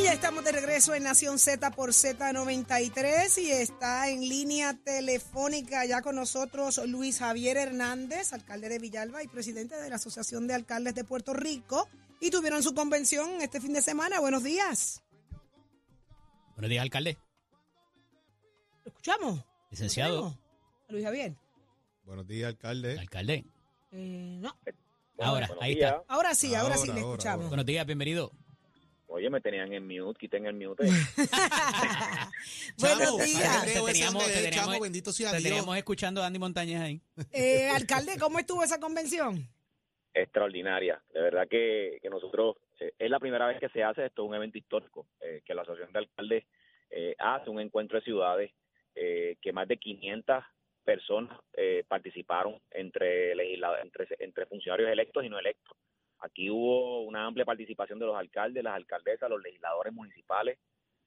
Y 0.00 0.04
ya 0.04 0.14
estamos 0.14 0.42
de 0.44 0.52
regreso 0.52 0.94
en 0.94 1.02
Nación 1.02 1.38
Z 1.38 1.72
por 1.72 1.90
Z93 1.90 3.42
y 3.42 3.50
está 3.50 4.08
en 4.08 4.20
línea 4.20 4.72
telefónica 4.82 5.84
ya 5.84 6.00
con 6.00 6.16
nosotros 6.16 6.80
Luis 6.86 7.18
Javier 7.18 7.58
Hernández, 7.58 8.32
alcalde 8.32 8.70
de 8.70 8.78
Villalba 8.78 9.22
y 9.22 9.28
presidente 9.28 9.76
de 9.76 9.90
la 9.90 9.96
Asociación 9.96 10.46
de 10.46 10.54
Alcaldes 10.54 10.94
de 10.94 11.04
Puerto 11.04 11.34
Rico. 11.34 11.86
Y 12.18 12.30
tuvieron 12.30 12.62
su 12.62 12.74
convención 12.74 13.42
este 13.42 13.60
fin 13.60 13.74
de 13.74 13.82
semana. 13.82 14.20
Buenos 14.20 14.42
días. 14.42 15.02
Buenos 16.54 16.70
días, 16.70 16.82
alcalde. 16.82 17.18
¿Lo 18.84 18.88
escuchamos? 18.92 19.44
Licenciado. 19.70 20.14
¿Lo 20.14 20.22
tenemos? 20.22 20.38
¿A 20.88 20.92
Luis 20.92 21.04
Javier. 21.04 21.36
Buenos 22.04 22.26
días, 22.26 22.48
alcalde. 22.48 22.98
Alcalde. 22.98 23.44
Eh, 23.92 24.38
no. 24.40 24.56
Ahora, 25.18 25.50
ahí 25.60 25.74
días. 25.74 25.92
está. 25.92 26.04
Ahora 26.14 26.34
sí, 26.34 26.54
ahora, 26.54 26.78
sí 26.78 26.86
le 26.86 26.92
ahora, 26.92 27.02
escuchamos. 27.02 27.48
Buenos 27.48 27.66
días, 27.66 27.84
bienvenido. 27.84 28.32
Oye, 29.12 29.28
me 29.28 29.40
tenían 29.40 29.72
en 29.72 29.86
mute, 29.88 30.18
quiten 30.20 30.46
el 30.46 30.54
mute. 30.54 30.84
Buenos 32.78 33.16
días. 33.18 33.64
Te 33.64 33.72
teníamos- 33.74 34.22
Andrés, 34.22 34.36
te 34.38 34.42
teníamos- 34.50 34.52
chamo, 34.74 34.80
bendito 34.80 35.12
sea 35.12 35.30
Te 35.32 35.38
Dios. 35.38 35.48
teníamos 35.48 35.76
escuchando 35.76 36.22
a 36.22 36.26
Andy 36.26 36.38
Montañez 36.38 36.80
ahí. 36.80 37.00
Eh, 37.32 37.68
alcalde, 37.70 38.16
¿cómo 38.20 38.38
estuvo 38.38 38.62
esa 38.62 38.78
convención? 38.78 39.48
Extraordinaria. 40.14 41.02
De 41.12 41.20
verdad 41.22 41.48
que, 41.48 41.98
que 42.00 42.08
nosotros, 42.08 42.56
eh, 42.78 42.92
es 42.98 43.10
la 43.10 43.18
primera 43.18 43.46
vez 43.48 43.58
que 43.58 43.68
se 43.70 43.82
hace 43.82 44.06
esto, 44.06 44.22
un 44.24 44.34
evento 44.34 44.58
histórico, 44.58 45.06
eh, 45.20 45.42
que 45.44 45.54
la 45.54 45.62
Asociación 45.62 45.92
de 45.92 45.98
Alcaldes 45.98 46.44
eh, 46.90 47.16
hace 47.18 47.50
un 47.50 47.60
encuentro 47.60 47.98
de 47.98 48.04
ciudades, 48.04 48.52
eh, 48.94 49.36
que 49.42 49.52
más 49.52 49.66
de 49.66 49.76
500 49.76 50.44
personas 50.84 51.36
eh, 51.54 51.84
participaron 51.88 52.60
entre, 52.70 53.32
entre, 53.32 54.06
entre 54.20 54.46
funcionarios 54.46 54.88
electos 54.90 55.24
y 55.24 55.28
no 55.28 55.38
electos. 55.38 55.76
Aquí 56.20 56.50
hubo 56.50 57.02
una 57.02 57.26
amplia 57.26 57.44
participación 57.44 57.98
de 57.98 58.06
los 58.06 58.16
alcaldes, 58.16 58.62
las 58.64 58.74
alcaldesas, 58.76 59.30
los 59.30 59.42
legisladores 59.42 59.92
municipales, 59.92 60.58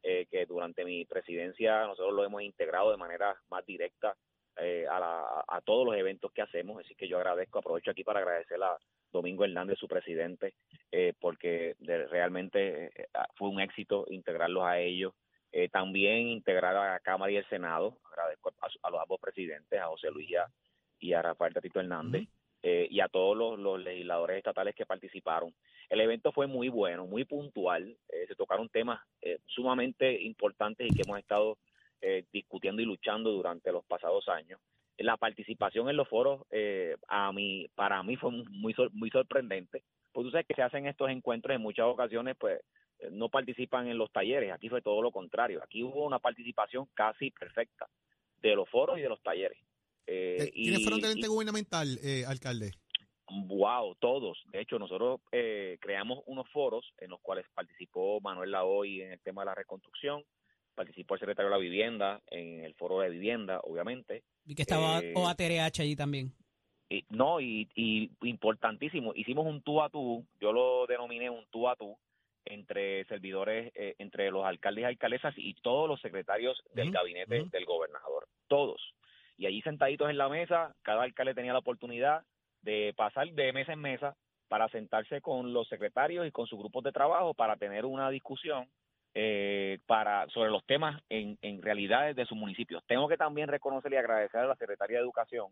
eh, 0.02 0.26
que 0.30 0.46
durante 0.46 0.84
mi 0.84 1.06
presidencia 1.06 1.86
nosotros 1.86 2.14
lo 2.14 2.24
hemos 2.26 2.42
integrado 2.42 2.92
de 2.92 2.98
manera 2.98 3.36
más 3.50 3.66
directa 3.66 4.16
eh, 4.58 4.86
a, 4.90 5.00
la- 5.00 5.44
a 5.48 5.62
todos 5.62 5.86
los 5.86 5.96
eventos 5.96 6.32
que 6.32 6.42
hacemos. 6.42 6.80
Así 6.84 6.94
que 6.96 7.08
yo 7.08 7.18
agradezco, 7.18 7.60
aprovecho 7.60 7.92
aquí 7.92 8.04
para 8.04 8.20
agradecer 8.20 8.62
a 8.62 8.78
Domingo 9.12 9.46
Hernández, 9.46 9.78
su 9.80 9.88
presidente, 9.88 10.54
eh, 10.92 11.14
porque 11.20 11.76
de- 11.80 12.08
realmente 12.08 12.92
fue 13.36 13.50
un 13.50 13.60
éxito 13.62 14.06
integrarlos 14.10 14.64
a 14.64 14.80
ellos. 14.80 15.14
También 15.72 16.28
integrar 16.30 16.76
a 16.76 16.94
la 16.94 17.00
Cámara 17.00 17.32
y 17.32 17.36
el 17.38 17.48
Senado. 17.48 18.00
Agradezco 18.12 18.52
a, 18.60 18.68
a 18.82 18.90
los 18.90 19.00
ambos 19.02 19.20
presidentes, 19.20 19.80
a 19.80 19.86
José 19.86 20.10
Luis 20.10 20.28
y 20.32 20.36
a- 20.36 20.48
y 21.00 21.14
a 21.14 21.22
Rafael 21.22 21.54
Tatito 21.54 21.80
Hernández. 21.80 22.28
Eh, 22.64 22.88
y 22.90 23.02
a 23.02 23.10
todos 23.10 23.60
los, 23.60 23.84
legisladores 23.84 24.38
estatales 24.38 24.74
que 24.74 24.86
participaron. 24.86 25.54
El 25.90 26.00
evento 26.00 26.32
fue 26.32 26.48
muy 26.48 26.70
bueno, 26.70 27.06
muy 27.06 27.26
puntual, 27.26 27.98
eh, 28.10 28.26
se 28.28 28.36
tocaron 28.36 28.70
temas 28.70 29.02
eh, 29.22 29.40
sumamente 29.46 30.22
importantes 30.22 30.88
y 30.90 30.96
que 30.96 31.02
hemos 31.06 31.20
estado 31.20 31.58
eh, 32.02 32.24
discutiendo 32.32 32.82
y 32.82 32.86
luchando 32.86 33.32
durante 33.32 33.72
los 33.72 33.84
pasados 33.86 34.30
años. 34.30 34.62
La 34.98 35.18
participación 35.18 35.90
en 35.90 35.98
los 35.98 36.08
foros 36.08 36.44
eh, 36.52 36.96
a 37.10 37.34
mí, 37.34 37.68
para 37.76 38.02
mí 38.02 38.16
fue 38.16 38.32
muy, 38.32 38.74
muy 38.94 39.10
sorprendente, 39.10 39.84
porque 40.14 40.28
tú 40.28 40.32
sabes 40.32 40.48
que 40.48 40.56
se 40.56 40.62
hacen 40.62 40.88
estos 40.88 41.10
encuentros 41.10 41.54
en 41.54 41.62
muchas 41.62 41.86
ocasiones, 41.88 42.38
pues 42.40 42.62
no 43.12 43.28
participan 43.28 43.88
en 43.88 43.98
los 43.98 44.10
talleres, 44.14 44.54
aquí 44.54 44.70
fue 44.70 44.82
todo 44.82 45.02
lo 45.02 45.12
contrario, 45.12 45.62
aquí 45.62 45.84
hubo 45.84 46.06
una 46.06 46.20
participación 46.20 46.88
casi 46.94 47.32
perfecta 47.32 47.90
de 48.38 48.56
los 48.56 48.70
foros 48.70 48.98
y 48.98 49.02
de 49.02 49.10
los 49.10 49.22
talleres. 49.22 49.58
Eh, 50.08 50.38
Eh, 50.42 50.52
¿Quiénes 50.54 50.80
y- 50.80 50.84
fueron 50.84 51.02
del 51.02 51.12
y- 51.12 51.14
ente 51.16 51.28
gubernamental, 51.28 52.00
eh, 52.04 52.26
alcalde? 52.28 52.72
Wow, 53.30 53.96
todos. 53.96 54.38
De 54.48 54.60
hecho, 54.62 54.78
nosotros 54.78 55.22
eh, 55.32 55.78
creamos 55.80 56.20
unos 56.26 56.48
foros 56.50 56.86
en 57.00 57.10
los 57.10 57.20
cuales 57.22 57.46
participó 57.54 58.20
Manuel 58.22 58.52
Laoy 58.52 59.02
en 59.02 59.14
el 59.14 59.20
tema 59.22 59.42
de 59.42 59.48
la 59.48 59.56
reconstrucción, 59.56 60.24
participó 60.76 61.16
el 61.16 61.20
secretario 61.22 61.50
de 61.50 61.56
la 61.56 61.62
Vivienda 61.62 62.22
en 62.28 62.64
el 62.66 62.76
foro 62.76 63.00
de 63.00 63.10
vivienda, 63.10 63.60
obviamente. 63.64 64.24
Vi 64.44 64.56
que 64.56 64.64
estaba 64.64 65.00
Eh, 65.00 65.14
OATRH 65.16 65.82
allí 65.82 65.96
también. 65.96 66.34
Y, 66.90 67.06
no, 67.10 67.40
y, 67.40 67.70
y 67.76 68.12
importantísimo, 68.28 69.14
hicimos 69.16 69.48
un 69.48 69.64
tú 69.64 69.82
a 69.82 69.90
tú, 69.90 70.26
yo 70.40 70.52
lo 70.52 70.86
denominé 70.86 71.30
un 71.30 71.46
tú 71.50 71.68
a 71.70 71.76
tú, 71.76 71.98
entre 72.46 73.06
servidores, 73.06 73.72
eh, 73.74 73.96
entre 74.00 74.30
los 74.30 74.46
alcaldes 74.46 74.82
y 74.84 74.86
alcaldesas 74.86 75.34
y 75.38 75.54
todos 75.56 75.88
los 75.88 76.02
secretarios 76.02 76.62
del 76.74 76.92
gabinete 76.92 77.46
del 77.52 77.66
gobernador, 77.66 78.28
todos. 78.48 78.93
Y 79.38 79.46
allí 79.46 79.62
sentaditos 79.62 80.10
en 80.10 80.18
la 80.18 80.30
mesa, 80.30 80.76
cada 80.84 81.04
alcalde 81.04 81.34
tenía 81.34 81.54
la 81.54 81.60
oportunidad 81.60 82.24
de 82.62 82.94
pasar 82.96 83.28
de 83.30 83.54
mesa 83.54 83.74
en 83.74 83.80
mesa 83.80 84.16
para 84.48 84.70
sentarse 84.70 85.22
con 85.22 85.54
los 85.54 85.68
secretarios 85.68 86.28
y 86.28 86.32
con 86.32 86.48
sus 86.48 86.60
grupos 86.60 86.84
de 86.84 86.92
trabajo 86.92 87.34
para 87.34 87.56
tener 87.56 87.86
una 87.86 88.10
discusión 88.10 88.70
eh, 89.16 89.80
para 89.86 90.28
sobre 90.30 90.50
los 90.50 90.64
temas 90.66 91.02
en, 91.10 91.38
en 91.42 91.62
realidades 91.62 92.16
de 92.16 92.26
sus 92.26 92.38
municipios. 92.38 92.84
Tengo 92.86 93.08
que 93.08 93.18
también 93.18 93.48
reconocer 93.48 93.92
y 93.94 93.98
agradecer 93.98 94.42
a 94.42 94.48
la 94.48 94.56
Secretaría 94.56 94.98
de 94.98 95.04
Educación 95.04 95.48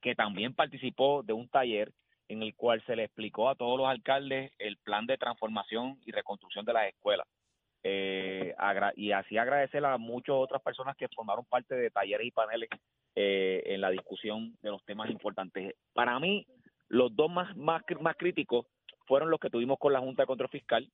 que 0.00 0.14
también 0.14 0.54
participó 0.54 1.22
de 1.22 1.32
un 1.32 1.48
taller 1.48 1.92
en 2.28 2.42
el 2.42 2.54
cual 2.54 2.82
se 2.86 2.96
le 2.96 3.04
explicó 3.04 3.48
a 3.48 3.54
todos 3.54 3.78
los 3.78 3.88
alcaldes 3.88 4.52
el 4.58 4.76
plan 4.78 5.06
de 5.06 5.18
transformación 5.18 5.98
y 6.04 6.12
reconstrucción 6.12 6.64
de 6.64 6.72
las 6.72 6.88
escuelas. 6.88 7.26
Eh, 7.84 8.54
y 8.96 9.12
así 9.12 9.36
agradecer 9.38 9.84
a 9.84 9.98
muchas 9.98 10.36
otras 10.36 10.62
personas 10.62 10.96
que 10.96 11.08
formaron 11.08 11.44
parte 11.44 11.74
de 11.74 11.90
talleres 11.90 12.26
y 12.26 12.30
paneles 12.30 12.68
eh, 13.14 13.62
en 13.66 13.80
la 13.80 13.90
discusión 13.90 14.56
de 14.62 14.70
los 14.70 14.84
temas 14.84 15.10
importantes. 15.10 15.74
Para 15.92 16.18
mí, 16.18 16.46
los 16.88 17.14
dos 17.14 17.30
más, 17.30 17.56
más, 17.56 17.82
más 18.00 18.16
críticos 18.16 18.66
fueron 19.06 19.30
los 19.30 19.40
que 19.40 19.50
tuvimos 19.50 19.78
con 19.78 19.92
la 19.92 20.00
Junta 20.00 20.22
de 20.22 20.26
Control 20.26 20.50
Fiscal 20.50 20.88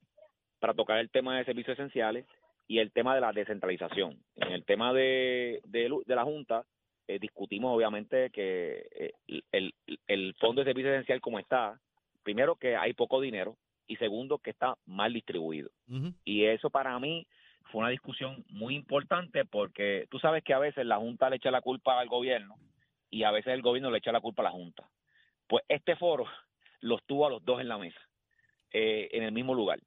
para 0.58 0.74
tocar 0.74 0.98
el 0.98 1.10
tema 1.10 1.38
de 1.38 1.44
servicios 1.44 1.78
esenciales 1.78 2.26
y 2.66 2.78
el 2.78 2.92
tema 2.92 3.14
de 3.14 3.20
la 3.20 3.32
descentralización. 3.32 4.18
En 4.36 4.52
el 4.52 4.64
tema 4.64 4.92
de, 4.92 5.60
de, 5.64 6.14
la 6.14 6.24
Junta, 6.24 6.64
eh, 7.06 7.18
discutimos 7.18 7.74
obviamente 7.74 8.30
que 8.30 8.86
eh, 8.94 9.12
el, 9.52 9.74
el 10.06 10.34
fondo 10.34 10.62
de 10.62 10.70
servicio 10.70 10.92
esencial 10.92 11.20
como 11.20 11.38
está, 11.38 11.80
primero 12.22 12.56
que 12.56 12.76
hay 12.76 12.92
poco 12.92 13.20
dinero 13.20 13.56
y 13.86 13.96
segundo 13.96 14.38
que 14.38 14.50
está 14.50 14.76
mal 14.86 15.12
distribuido. 15.12 15.70
Y 16.24 16.44
eso 16.44 16.68
para 16.68 16.98
mí 16.98 17.26
fue 17.70 17.80
una 17.80 17.90
discusión 17.90 18.44
muy 18.48 18.74
importante 18.74 19.44
porque 19.44 20.06
tú 20.10 20.18
sabes 20.18 20.42
que 20.42 20.54
a 20.54 20.58
veces 20.58 20.86
la 20.86 20.96
Junta 20.96 21.30
le 21.30 21.36
echa 21.36 21.50
la 21.50 21.60
culpa 21.60 21.98
al 21.98 22.08
gobierno 22.08 22.56
y 23.10 23.24
a 23.24 23.30
veces 23.30 23.54
el 23.54 23.62
gobierno 23.62 23.90
le 23.90 23.98
echa 23.98 24.12
la 24.12 24.20
culpa 24.20 24.42
a 24.42 24.44
la 24.44 24.50
Junta. 24.50 24.88
Pues 25.46 25.64
este 25.68 25.96
foro 25.96 26.26
los 26.80 27.02
tuvo 27.04 27.26
a 27.26 27.30
los 27.30 27.44
dos 27.44 27.60
en 27.60 27.68
la 27.68 27.78
mesa, 27.78 28.00
eh, 28.72 29.08
en 29.12 29.22
el 29.22 29.32
mismo 29.32 29.54
lugar. 29.54 29.80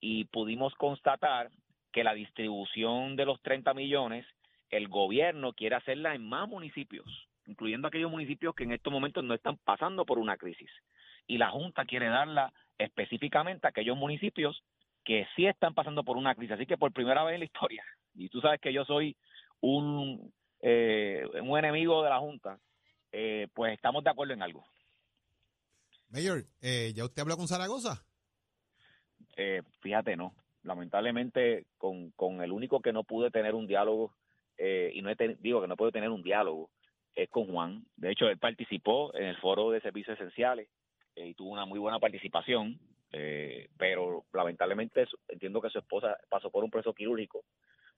Y 0.00 0.24
pudimos 0.26 0.74
constatar 0.74 1.50
que 1.92 2.04
la 2.04 2.14
distribución 2.14 3.16
de 3.16 3.24
los 3.24 3.40
30 3.42 3.72
millones, 3.74 4.26
el 4.70 4.88
gobierno 4.88 5.52
quiere 5.52 5.76
hacerla 5.76 6.14
en 6.14 6.28
más 6.28 6.48
municipios, 6.48 7.06
incluyendo 7.46 7.88
aquellos 7.88 8.10
municipios 8.10 8.54
que 8.54 8.64
en 8.64 8.72
estos 8.72 8.92
momentos 8.92 9.22
no 9.24 9.34
están 9.34 9.56
pasando 9.58 10.04
por 10.04 10.18
una 10.18 10.36
crisis. 10.36 10.70
Y 11.26 11.38
la 11.38 11.50
Junta 11.50 11.84
quiere 11.84 12.08
darla 12.08 12.52
específicamente 12.78 13.66
a 13.66 13.70
aquellos 13.70 13.96
municipios 13.96 14.62
que 15.04 15.26
sí 15.36 15.46
están 15.46 15.74
pasando 15.74 16.02
por 16.04 16.16
una 16.16 16.34
crisis. 16.34 16.52
Así 16.54 16.66
que 16.66 16.78
por 16.78 16.92
primera 16.92 17.24
vez 17.24 17.34
en 17.34 17.40
la 17.40 17.46
historia, 17.46 17.84
y 18.14 18.28
tú 18.28 18.40
sabes 18.40 18.60
que 18.60 18.72
yo 18.72 18.84
soy 18.84 19.16
un, 19.60 20.32
eh, 20.60 21.24
un 21.42 21.58
enemigo 21.58 22.02
de 22.02 22.10
la 22.10 22.18
Junta, 22.18 22.58
eh, 23.12 23.48
pues 23.54 23.72
estamos 23.74 24.02
de 24.02 24.10
acuerdo 24.10 24.34
en 24.34 24.42
algo. 24.42 24.64
Mayor, 26.10 26.44
eh, 26.62 26.92
¿ya 26.94 27.04
usted 27.04 27.22
habló 27.22 27.36
con 27.36 27.48
Zaragoza? 27.48 28.04
Eh, 29.36 29.62
fíjate, 29.80 30.16
no. 30.16 30.34
Lamentablemente, 30.62 31.66
con, 31.76 32.10
con 32.12 32.42
el 32.42 32.52
único 32.52 32.80
que 32.80 32.92
no 32.92 33.04
pude 33.04 33.30
tener 33.30 33.54
un 33.54 33.66
diálogo, 33.66 34.14
eh, 34.56 34.90
y 34.94 35.02
no 35.02 35.10
he 35.10 35.16
ten- 35.16 35.36
digo 35.40 35.60
que 35.60 35.68
no 35.68 35.76
puedo 35.76 35.92
tener 35.92 36.08
un 36.10 36.22
diálogo, 36.22 36.70
es 37.14 37.28
con 37.30 37.46
Juan. 37.46 37.84
De 37.96 38.10
hecho, 38.12 38.28
él 38.28 38.38
participó 38.38 39.14
en 39.14 39.24
el 39.24 39.36
foro 39.38 39.70
de 39.70 39.80
servicios 39.80 40.18
esenciales 40.18 40.68
eh, 41.16 41.28
y 41.28 41.34
tuvo 41.34 41.50
una 41.50 41.66
muy 41.66 41.78
buena 41.78 41.98
participación, 41.98 42.78
eh, 43.16 43.68
pero 43.78 44.24
lamentablemente 44.32 45.06
entiendo 45.28 45.60
que 45.62 45.70
su 45.70 45.78
esposa 45.78 46.18
pasó 46.28 46.50
por 46.50 46.64
un 46.64 46.70
proceso 46.70 46.92
quirúrgico 46.94 47.44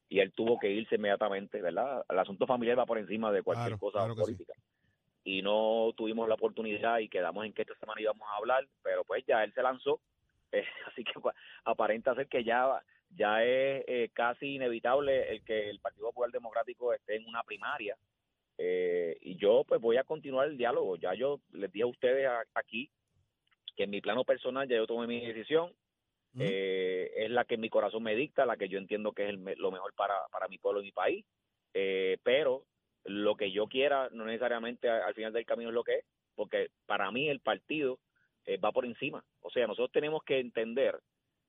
y 0.08 0.20
él 0.20 0.32
tuvo 0.32 0.58
que 0.58 0.70
irse 0.70 0.96
inmediatamente, 0.96 1.62
¿verdad? 1.62 2.04
El 2.08 2.18
asunto 2.18 2.46
familiar 2.46 2.78
va 2.78 2.86
por 2.86 2.98
encima 2.98 3.32
de 3.32 3.42
cualquier 3.42 3.78
Claro, 3.78 3.78
cosa 3.78 3.98
claro 4.00 4.14
que 4.14 4.20
sí. 4.22 4.24
política. 4.26 4.52
Y 5.24 5.42
no 5.42 5.92
tuvimos 5.96 6.28
la 6.28 6.34
oportunidad 6.34 6.98
y 6.98 7.08
quedamos 7.08 7.46
en 7.46 7.52
que 7.54 7.62
esta 7.62 7.74
semana 7.76 8.00
íbamos 8.00 8.28
a 8.28 8.36
hablar, 8.36 8.66
pero 8.82 9.04
pues 9.04 9.24
ya 9.26 9.42
él 9.42 9.52
se 9.54 9.62
lanzó, 9.62 10.00
eh, 10.52 10.64
así 10.86 11.02
que 11.04 11.18
pues, 11.20 11.34
aparenta 11.64 12.14
ser 12.14 12.28
que 12.28 12.44
ya 12.44 12.82
ya 13.10 13.42
es 13.44 13.84
eh, 13.86 14.10
casi 14.12 14.56
inevitable 14.56 15.30
el 15.32 15.42
que 15.44 15.70
el 15.70 15.80
Partido 15.80 16.08
Popular 16.08 16.30
Democrático 16.32 16.92
esté 16.92 17.16
en 17.16 17.26
una 17.26 17.42
primaria 17.42 17.96
Eh, 18.58 19.16
y 19.20 19.36
yo 19.36 19.64
pues 19.68 19.80
voy 19.80 19.96
a 19.98 20.04
continuar 20.04 20.48
el 20.48 20.56
diálogo. 20.56 20.96
Ya 20.96 21.14
yo 21.14 21.40
les 21.52 21.70
dije 21.72 21.84
a 21.84 21.88
ustedes 21.88 22.26
a- 22.26 22.44
aquí 22.54 22.90
que 23.76 23.84
en 23.84 23.90
mi 23.90 24.00
plano 24.00 24.24
personal 24.24 24.68
ya 24.68 24.76
yo 24.76 24.86
tomé 24.86 25.06
mi 25.06 25.24
decisión. 25.26 25.72
Eh, 26.38 27.12
es 27.16 27.30
la 27.30 27.44
que 27.44 27.56
mi 27.56 27.68
corazón 27.70 28.02
me 28.02 28.14
dicta, 28.14 28.46
la 28.46 28.56
que 28.56 28.68
yo 28.68 28.78
entiendo 28.78 29.12
que 29.12 29.24
es 29.24 29.30
el 29.30 29.42
lo 29.58 29.70
mejor 29.70 29.94
para, 29.94 30.14
para 30.30 30.48
mi 30.48 30.58
pueblo 30.58 30.80
y 30.80 30.84
mi 30.86 30.92
país. 30.92 31.24
Eh, 31.74 32.18
pero 32.22 32.64
lo 33.04 33.36
que 33.36 33.52
yo 33.52 33.66
quiera 33.68 34.08
no 34.12 34.24
necesariamente 34.24 34.88
al 34.90 35.14
final 35.14 35.32
del 35.32 35.46
camino 35.46 35.70
es 35.70 35.74
lo 35.74 35.84
que 35.84 35.94
es, 35.98 36.04
porque 36.34 36.68
para 36.86 37.10
mí 37.10 37.28
el 37.28 37.40
partido 37.40 37.98
eh, 38.44 38.58
va 38.58 38.72
por 38.72 38.84
encima. 38.86 39.24
O 39.40 39.50
sea, 39.50 39.66
nosotros 39.66 39.92
tenemos 39.92 40.22
que 40.24 40.38
entender 40.40 40.98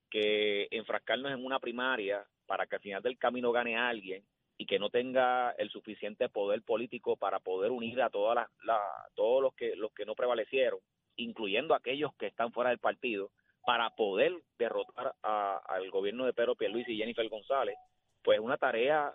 que 0.10 0.68
enfrascarnos 0.72 1.32
en 1.32 1.44
una 1.46 1.60
primaria 1.60 2.26
para 2.46 2.66
que 2.68 2.76
al 2.78 2.82
final 2.82 3.04
del 3.04 3.18
camino 3.18 3.52
gane 3.52 3.78
alguien 3.78 4.24
y 4.58 4.66
que 4.66 4.80
no 4.80 4.90
tenga 4.90 5.52
el 5.52 5.70
suficiente 5.70 6.30
poder 6.30 6.62
político 6.64 7.18
para 7.18 7.40
poder 7.40 7.72
unir 7.72 8.02
a 8.02 8.10
todas 8.10 8.36
las, 8.36 8.48
la- 8.64 9.10
todos 9.16 9.42
los 9.42 9.54
que 9.54 9.76
los 9.76 9.92
que 9.94 10.06
no 10.06 10.16
prevalecieron, 10.16 10.80
incluyendo 11.18 11.76
aquellos 11.76 12.12
que 12.16 12.28
están 12.28 12.52
fuera 12.52 12.70
del 12.70 12.80
partido, 12.80 13.32
para 13.66 13.90
poder 13.96 14.32
derrotar 14.58 15.14
a- 15.24 15.62
al 15.68 15.92
gobierno 15.92 16.26
de 16.26 16.32
Pedro 16.34 16.56
Pierluisi 16.56 16.94
y 16.94 16.98
Jennifer 16.98 17.28
González, 17.28 17.76
pues 18.24 18.40
es 18.40 18.44
una 18.44 18.58
tarea 18.58 19.14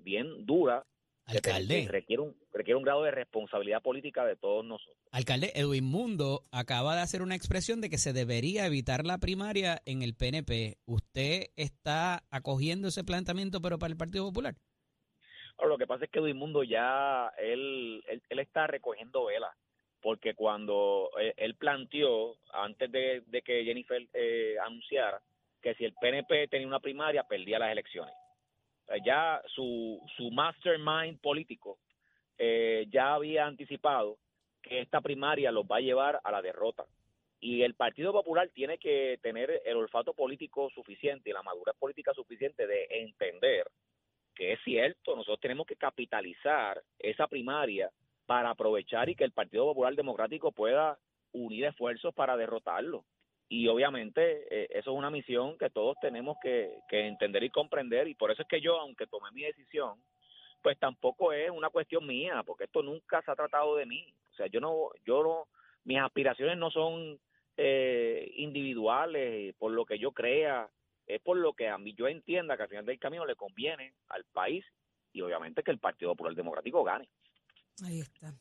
bien 0.00 0.44
dura 0.44 0.84
Alcalde, 1.24 1.86
requiere 1.88 2.20
un 2.22 2.36
requiere 2.52 2.76
un 2.76 2.82
grado 2.82 3.04
de 3.04 3.12
responsabilidad 3.12 3.80
política 3.80 4.24
de 4.24 4.34
todos 4.34 4.64
nosotros. 4.64 4.96
alcalde, 5.12 5.52
Edwin 5.54 5.84
Mundo 5.84 6.42
acaba 6.50 6.96
de 6.96 7.02
hacer 7.02 7.22
una 7.22 7.36
expresión 7.36 7.80
de 7.80 7.88
que 7.90 7.98
se 7.98 8.12
debería 8.12 8.66
evitar 8.66 9.06
la 9.06 9.18
primaria 9.18 9.80
en 9.86 10.02
el 10.02 10.14
PNP. 10.14 10.78
¿Usted 10.84 11.46
está 11.54 12.24
acogiendo 12.30 12.88
ese 12.88 13.04
planteamiento, 13.04 13.62
pero 13.62 13.78
para 13.78 13.92
el 13.92 13.96
Partido 13.96 14.24
Popular? 14.24 14.56
Ahora, 15.58 15.68
lo 15.68 15.78
que 15.78 15.86
pasa 15.86 16.06
es 16.06 16.10
que 16.10 16.20
Mundo 16.34 16.64
ya 16.64 17.30
él, 17.38 18.02
él, 18.08 18.22
él 18.28 18.38
está 18.40 18.66
recogiendo 18.66 19.26
velas, 19.26 19.54
porque 20.02 20.34
cuando 20.34 21.10
eh, 21.18 21.32
él 21.36 21.54
planteó, 21.54 22.36
antes 22.52 22.90
de, 22.90 23.22
que 23.44 23.64
Jennifer 23.64 24.04
eh, 24.12 24.56
anunciara, 24.64 25.22
que 25.62 25.74
si 25.74 25.84
el 25.84 25.94
PNP 25.94 26.48
tenía 26.48 26.66
una 26.66 26.80
primaria, 26.80 27.22
perdía 27.22 27.58
las 27.58 27.70
elecciones. 27.70 28.14
Ya 29.06 29.40
su, 29.54 30.02
su 30.16 30.30
mastermind 30.32 31.20
político 31.20 31.78
eh, 32.36 32.86
ya 32.90 33.14
había 33.14 33.46
anticipado 33.46 34.18
que 34.60 34.80
esta 34.80 35.00
primaria 35.00 35.52
los 35.52 35.64
va 35.64 35.76
a 35.76 35.80
llevar 35.80 36.20
a 36.22 36.32
la 36.32 36.42
derrota. 36.42 36.84
Y 37.40 37.62
el 37.62 37.74
Partido 37.74 38.12
Popular 38.12 38.50
tiene 38.52 38.78
que 38.78 39.18
tener 39.22 39.62
el 39.64 39.76
olfato 39.76 40.12
político 40.14 40.68
suficiente 40.70 41.30
y 41.30 41.32
la 41.32 41.42
madurez 41.42 41.74
política 41.78 42.12
suficiente 42.12 42.66
de 42.66 42.86
entender 42.90 43.66
que 44.34 44.52
es 44.52 44.60
cierto, 44.64 45.14
nosotros 45.14 45.40
tenemos 45.40 45.66
que 45.66 45.76
capitalizar 45.76 46.82
esa 46.98 47.26
primaria 47.26 47.90
para 48.26 48.50
aprovechar 48.50 49.08
y 49.08 49.14
que 49.14 49.24
el 49.24 49.32
Partido 49.32 49.64
Popular 49.64 49.94
Democrático 49.94 50.52
pueda 50.52 50.98
unir 51.32 51.64
esfuerzos 51.64 52.14
para 52.14 52.36
derrotarlo. 52.36 53.04
Y 53.48 53.68
obviamente 53.68 54.46
eh, 54.50 54.68
eso 54.70 54.92
es 54.92 54.96
una 54.96 55.10
misión 55.10 55.58
que 55.58 55.68
todos 55.68 55.96
tenemos 56.00 56.36
que, 56.42 56.78
entender 56.90 57.42
y 57.42 57.50
comprender 57.50 58.08
y 58.08 58.14
por 58.14 58.30
eso 58.30 58.42
es 58.42 58.48
que 58.48 58.60
yo, 58.60 58.80
aunque 58.80 59.06
tomé 59.06 59.30
mi 59.32 59.42
decisión, 59.42 60.02
pues 60.62 60.78
tampoco 60.78 61.32
es 61.32 61.50
una 61.50 61.68
cuestión 61.68 62.06
mía, 62.06 62.42
porque 62.46 62.64
esto 62.64 62.82
nunca 62.82 63.20
se 63.22 63.30
ha 63.30 63.36
tratado 63.36 63.76
de 63.76 63.84
mí. 63.84 64.14
O 64.32 64.34
sea, 64.36 64.46
yo 64.46 64.60
no, 64.60 64.90
yo 65.04 65.22
no, 65.22 65.48
mis 65.84 65.98
aspiraciones 65.98 66.56
no 66.56 66.70
son 66.70 67.18
eh, 67.56 68.32
individuales, 68.36 69.54
por 69.58 69.72
lo 69.72 69.84
que 69.84 69.98
yo 69.98 70.12
crea, 70.12 70.70
es 71.06 71.20
por 71.20 71.36
lo 71.36 71.52
que 71.52 71.68
a 71.68 71.76
mí 71.78 71.94
yo 71.94 72.08
entienda 72.08 72.56
que 72.56 72.62
al 72.62 72.68
final 72.68 72.86
del 72.86 72.98
camino 72.98 73.26
le 73.26 73.36
conviene 73.36 73.92
al 74.08 74.24
país 74.32 74.64
y 75.12 75.20
obviamente 75.20 75.62
que 75.62 75.72
el 75.72 75.78
Partido 75.78 76.12
Popular 76.12 76.34
Democrático 76.34 76.82
gane. 76.84 77.08
Ahí 77.84 78.00
está. 78.00 78.34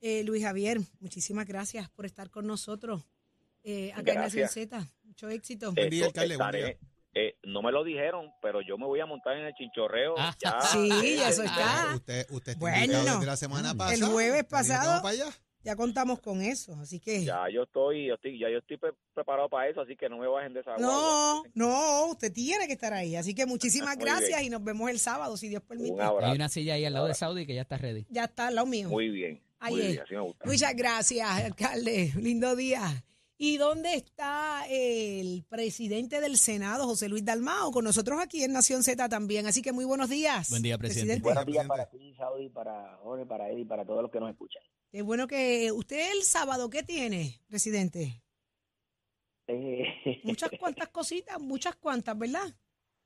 Eh, 0.00 0.24
Luis 0.24 0.42
Javier, 0.42 0.80
muchísimas 1.00 1.46
gracias 1.46 1.88
por 1.90 2.06
estar 2.06 2.28
con 2.30 2.46
nosotros 2.46 3.02
eh, 3.62 3.92
acá 3.92 4.12
en 4.12 4.18
Gracias. 4.18 4.52
Z. 4.52 4.90
Mucho 5.04 5.28
éxito. 5.28 5.72
Buen 5.72 5.88
día, 5.90 6.08
buen 6.12 6.76
eh, 7.14 7.36
no 7.44 7.60
me 7.62 7.70
lo 7.70 7.84
dijeron, 7.84 8.30
pero 8.40 8.60
yo 8.66 8.78
me 8.78 8.86
voy 8.86 8.98
a 9.00 9.06
montar 9.06 9.36
en 9.36 9.44
el 9.44 9.52
chinchorreo. 9.54 10.14
Ah. 10.18 10.34
ya. 10.42 10.60
Sí, 10.72 10.88
ya 11.16 11.28
eso 11.28 11.42
Eh, 11.42 11.46
está. 11.46 11.94
Usted, 11.94 12.26
usted 12.30 12.52
está 12.52 12.58
Bueno. 12.60 13.04
desde 13.04 13.26
la 13.26 13.36
semana 13.36 13.70
El 13.72 13.76
pasada. 13.76 14.06
jueves 14.10 14.32
dijo 14.32 14.44
que 14.44 14.50
pasado- 14.50 14.86
vamos 14.88 15.02
para 15.02 15.12
allá. 15.14 15.36
Ya 15.64 15.76
contamos 15.76 16.20
con 16.20 16.42
eso, 16.42 16.74
así 16.80 16.98
que... 16.98 17.24
Ya 17.24 17.48
yo 17.48 17.62
estoy, 17.62 18.06
yo 18.08 18.14
estoy, 18.14 18.38
ya 18.38 18.50
yo 18.50 18.58
estoy 18.58 18.76
pre- 18.78 18.94
preparado 19.14 19.48
para 19.48 19.68
eso, 19.68 19.80
así 19.80 19.96
que 19.96 20.08
no 20.08 20.18
me 20.18 20.26
bajen 20.26 20.52
de 20.54 20.60
esa 20.60 20.76
No, 20.76 20.88
guagua. 20.88 21.42
no, 21.54 22.06
usted 22.06 22.32
tiene 22.32 22.66
que 22.66 22.72
estar 22.72 22.92
ahí. 22.92 23.14
Así 23.14 23.34
que 23.34 23.46
muchísimas 23.46 23.96
gracias 23.98 24.40
bien. 24.40 24.44
y 24.46 24.50
nos 24.50 24.64
vemos 24.64 24.90
el 24.90 24.98
sábado, 24.98 25.36
si 25.36 25.48
Dios 25.48 25.62
permite. 25.62 25.92
Un 25.92 26.00
abrazo. 26.00 26.30
Hay 26.32 26.36
una 26.36 26.48
silla 26.48 26.74
ahí 26.74 26.84
al 26.84 26.92
lado 26.94 27.06
de. 27.06 27.14
Saudi 27.14 27.46
que 27.46 27.54
ya 27.54 27.62
está 27.62 27.76
ready. 27.78 28.04
Ya 28.10 28.24
está 28.24 28.48
al 28.48 28.56
lado 28.56 28.66
mío. 28.66 28.88
Muy 28.88 29.08
bien. 29.10 29.40
Ahí 29.60 29.74
muy 29.74 29.82
es. 29.82 29.88
bien, 29.92 30.00
así 30.02 30.14
me 30.14 30.20
gusta. 30.22 30.44
Muchas 30.44 30.74
gracias, 30.74 31.28
alcalde. 31.30 32.12
Lindo 32.16 32.56
día. 32.56 33.04
¿Y 33.38 33.56
dónde 33.56 33.94
está 33.94 34.64
el 34.68 35.44
presidente 35.48 36.20
del 36.20 36.36
Senado, 36.38 36.86
José 36.86 37.08
Luis 37.08 37.24
Dalmao? 37.24 37.72
Con 37.72 37.84
nosotros 37.84 38.20
aquí 38.20 38.42
en 38.44 38.52
Nación 38.52 38.82
Z 38.84 39.08
también. 39.08 39.46
Así 39.46 39.62
que 39.62 39.72
muy 39.72 39.84
buenos 39.84 40.08
días. 40.08 40.48
Buen 40.50 40.62
día, 40.62 40.78
presidente. 40.78 41.20
Buenos 41.22 41.44
Presidente. 41.44 41.52
días 41.52 41.68
para 41.68 41.90
ti, 41.90 42.14
Saudi, 42.16 42.48
para 42.50 42.96
Jorge, 43.02 43.26
para 43.26 43.50
Eddie, 43.50 43.64
para 43.66 43.84
todos 43.84 44.02
los 44.02 44.10
que 44.12 44.20
nos 44.20 44.30
escuchan. 44.30 44.62
Qué 44.92 45.00
bueno 45.00 45.26
que 45.26 45.72
usted 45.72 46.12
el 46.12 46.22
sábado, 46.22 46.68
¿qué 46.68 46.82
tiene, 46.82 47.40
presidente? 47.48 48.22
Eh, 49.46 50.20
Muchas 50.22 50.50
cuantas 50.60 50.88
cositas, 50.92 51.40
muchas 51.40 51.76
cuantas, 51.76 52.18
¿verdad? 52.18 52.46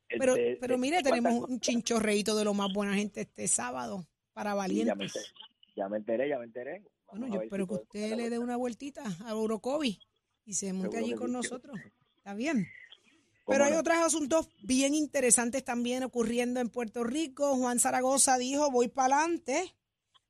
este, 0.08 0.18
Pero, 0.18 0.34
pero 0.60 0.78
mire, 0.78 1.00
tenemos 1.04 1.48
un 1.48 1.60
chinchorreíto 1.60 2.34
de 2.34 2.44
lo 2.44 2.54
más 2.54 2.72
buena 2.72 2.94
gente 2.96 3.20
este 3.20 3.46
sábado 3.46 4.04
para 4.32 4.54
valientes. 4.54 5.32
ya 5.76 5.88
me 5.88 5.98
enteré, 5.98 6.28
ya 6.28 6.38
me 6.38 6.46
enteré. 6.46 6.82
Bueno, 7.06 7.28
yo 7.32 7.40
espero 7.40 7.66
si 7.66 7.68
que 7.68 7.74
usted 7.74 8.16
le 8.16 8.30
dé 8.30 8.40
una 8.40 8.56
vueltita 8.56 9.04
a 9.24 9.36
Orocovi 9.36 10.00
y 10.44 10.54
se 10.54 10.72
monte 10.72 10.98
allí 10.98 11.14
con 11.14 11.30
nosotros. 11.30 11.78
Está 12.16 12.34
bien. 12.34 12.66
¿Cómo 13.44 13.54
Pero 13.54 13.64
hay 13.64 13.72
no? 13.74 13.78
otros 13.78 13.96
asuntos 13.98 14.48
bien 14.60 14.92
interesantes 14.92 15.64
también 15.64 16.02
ocurriendo 16.02 16.58
en 16.58 16.68
Puerto 16.68 17.04
Rico. 17.04 17.54
Juan 17.54 17.78
Zaragoza 17.78 18.38
dijo, 18.38 18.72
voy 18.72 18.88
para 18.88 19.20
adelante 19.20 19.72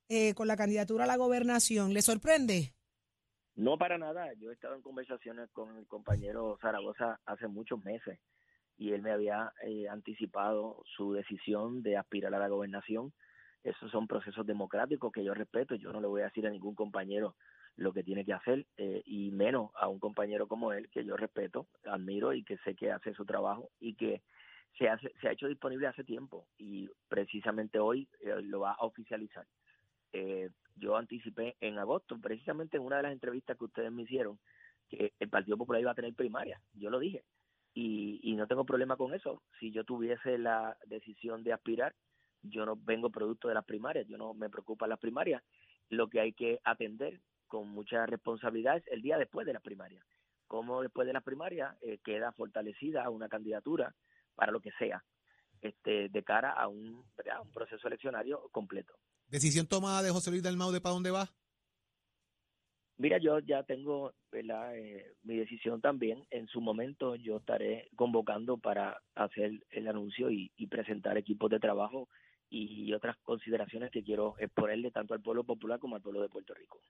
eh, 0.08 0.35
con 0.35 0.49
la 0.49 0.56
candidatura 0.56 1.05
a 1.05 1.06
la 1.06 1.17
gobernación. 1.17 1.93
¿Le 1.93 2.03
sorprende? 2.03 2.73
No 3.56 3.79
para 3.79 3.97
nada. 3.97 4.32
Yo 4.35 4.50
he 4.50 4.55
estado 4.55 4.75
en 4.75 4.82
conversaciones 4.82 5.50
con 5.53 5.76
el 5.76 5.87
compañero 5.87 6.58
Zaragoza 6.61 7.20
hace 7.25 7.49
muchos 7.49 7.82
meses 7.85 8.19
y 8.76 8.93
él 8.93 9.03
me 9.03 9.12
había 9.12 9.53
eh, 9.62 9.88
anticipado 9.88 10.82
su 10.97 11.12
decisión 11.14 11.82
de 11.82 11.97
aspirar 11.97 12.35
a 12.35 12.38
la 12.38 12.49
gobernación. 12.49 13.12
Esos 13.64 13.91
son 13.91 14.06
procesos 14.06 14.47
democráticos 14.47 15.11
que 15.12 15.25
yo 15.25 15.35
respeto. 15.35 15.75
Yo 15.75 15.93
no 15.93 16.00
le 16.00 16.06
voy 16.06 16.20
a 16.20 16.26
decir 16.26 16.47
a 16.47 16.50
ningún 16.50 16.75
compañero 16.75 17.35
lo 17.76 17.92
que 17.92 18.02
tiene 18.02 18.25
que 18.25 18.33
hacer 18.33 18.66
eh, 18.76 19.02
y 19.04 19.31
menos 19.33 19.71
a 19.75 19.88
un 19.88 19.99
compañero 19.99 20.47
como 20.47 20.73
él 20.73 20.88
que 20.90 21.04
yo 21.04 21.16
respeto, 21.16 21.66
admiro 21.85 22.33
y 22.33 22.42
que 22.42 22.57
sé 22.59 22.75
que 22.75 22.90
hace 22.90 23.12
su 23.14 23.25
trabajo 23.25 23.71
y 23.81 23.95
que 23.95 24.23
se, 24.78 24.88
hace, 24.88 25.12
se 25.21 25.28
ha 25.28 25.33
hecho 25.33 25.49
disponible 25.49 25.87
hace 25.87 26.04
tiempo 26.04 26.47
y 26.59 26.88
precisamente 27.09 27.78
hoy 27.78 28.09
eh, 28.21 28.40
lo 28.42 28.61
va 28.61 28.73
a 28.73 28.85
oficializar. 28.85 29.47
Eh, 30.18 30.49
yo 30.76 30.96
anticipé 30.96 31.56
en 31.61 31.78
agosto, 31.78 32.18
precisamente 32.18 32.78
en 32.78 32.85
una 32.85 32.96
de 32.96 33.02
las 33.02 33.12
entrevistas 33.12 33.58
que 33.58 33.64
ustedes 33.66 33.92
me 33.92 34.02
hicieron, 34.02 34.38
que 34.88 35.12
el 35.18 35.28
Partido 35.28 35.58
Popular 35.58 35.82
iba 35.82 35.90
a 35.90 35.94
tener 35.94 36.14
primaria. 36.14 36.58
Yo 36.73 36.88
lo 36.88 36.99
dije. 36.99 37.23
Y, 37.75 38.20
y 38.23 38.35
no 38.35 38.46
tengo 38.46 38.64
problema 38.64 38.96
con 38.96 39.12
eso. 39.12 39.42
Si 39.61 39.70
yo 39.73 39.85
tuviese 39.85 40.38
la 40.38 40.78
decisión 40.87 41.44
de 41.44 41.52
aspirar, 41.52 41.94
yo 42.42 42.64
no 42.64 42.76
vengo 42.76 43.11
producto 43.11 43.49
de 43.49 43.54
las 43.54 43.66
primarias, 43.66 44.06
yo 44.08 44.16
no 44.16 44.32
me 44.32 44.49
preocupa 44.49 44.87
las 44.87 44.99
primarias. 44.99 45.42
Lo 45.90 46.08
que 46.08 46.20
hay 46.20 46.32
que 46.32 46.61
atender 46.64 47.20
con 47.46 47.68
mucha 47.68 48.06
responsabilidad 48.06 48.78
es 48.78 48.87
el 48.87 49.02
día 49.02 49.18
después 49.18 49.46
de 49.46 49.52
la 49.52 49.61
primaria. 49.61 50.02
Cómo 50.46 50.80
después 50.80 51.06
de 51.06 51.12
la 51.12 51.20
primaria 51.20 51.76
eh, 51.82 51.99
queda 52.02 52.32
fortalecida 52.32 53.11
una 53.11 53.28
candidatura 53.28 53.94
para 54.35 54.52
lo 54.52 54.61
que 54.61 54.73
sea, 54.78 55.04
este, 55.61 56.08
de 56.08 56.23
cara 56.23 56.52
a 56.52 56.68
un 56.68 57.04
proceso 57.52 57.88
eleccionario 57.88 58.49
completo. 58.52 58.94
Decisión 59.28 59.66
tomada 59.66 60.02
de 60.02 60.11
José 60.11 60.30
Luis 60.30 60.42
Dalmau 60.42 60.73
de 60.73 60.80
para 60.80 60.95
dónde 60.95 61.11
va. 61.11 61.30
Mira, 62.99 63.18
yo 63.18 63.38
ya 63.40 63.62
tengo. 63.62 64.14
Eh, 64.33 65.14
mi 65.23 65.37
decisión 65.37 65.80
también. 65.80 66.26
En 66.30 66.47
su 66.49 66.61
momento 66.61 67.14
yo 67.16 67.38
estaré 67.38 67.88
convocando 67.97 68.56
para 68.59 69.00
hacer 69.14 69.64
el 69.71 69.88
anuncio 69.88 70.30
y 70.30 70.66
presentar 70.68 71.18
equipos 71.18 71.50
de 71.50 71.61
trabajo 71.61 72.09
y 72.49 72.92
otras 72.92 73.16
consideraciones 73.23 73.90
que 73.90 74.04
quiero 74.04 74.37
exponerle 74.38 74.90
tanto 74.90 75.14
al 75.14 75.23
pueblo 75.23 75.45
popular 75.45 75.78
como 75.78 75.97
al 75.97 76.02
pueblo 76.02 76.23
de 76.23 76.28
Puerto 76.28 76.54
Rico. 76.54 76.80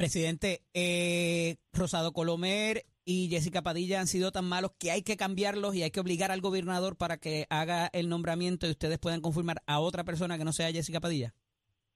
Presidente, 0.00 0.62
eh, 0.72 1.56
Rosado 1.74 2.14
Colomer 2.14 2.84
y 3.04 3.28
Jessica 3.28 3.60
Padilla 3.60 4.00
han 4.00 4.06
sido 4.06 4.32
tan 4.32 4.46
malos 4.46 4.70
que 4.80 4.90
hay 4.90 5.02
que 5.02 5.18
cambiarlos 5.18 5.74
y 5.74 5.82
hay 5.82 5.90
que 5.90 6.00
obligar 6.00 6.30
al 6.30 6.40
gobernador 6.40 6.96
para 6.96 7.18
que 7.18 7.44
haga 7.50 7.90
el 7.92 8.08
nombramiento 8.08 8.66
y 8.66 8.70
ustedes 8.70 8.98
puedan 8.98 9.20
confirmar 9.20 9.58
a 9.66 9.78
otra 9.78 10.02
persona 10.02 10.38
que 10.38 10.46
no 10.46 10.52
sea 10.52 10.72
Jessica 10.72 11.00
Padilla. 11.00 11.34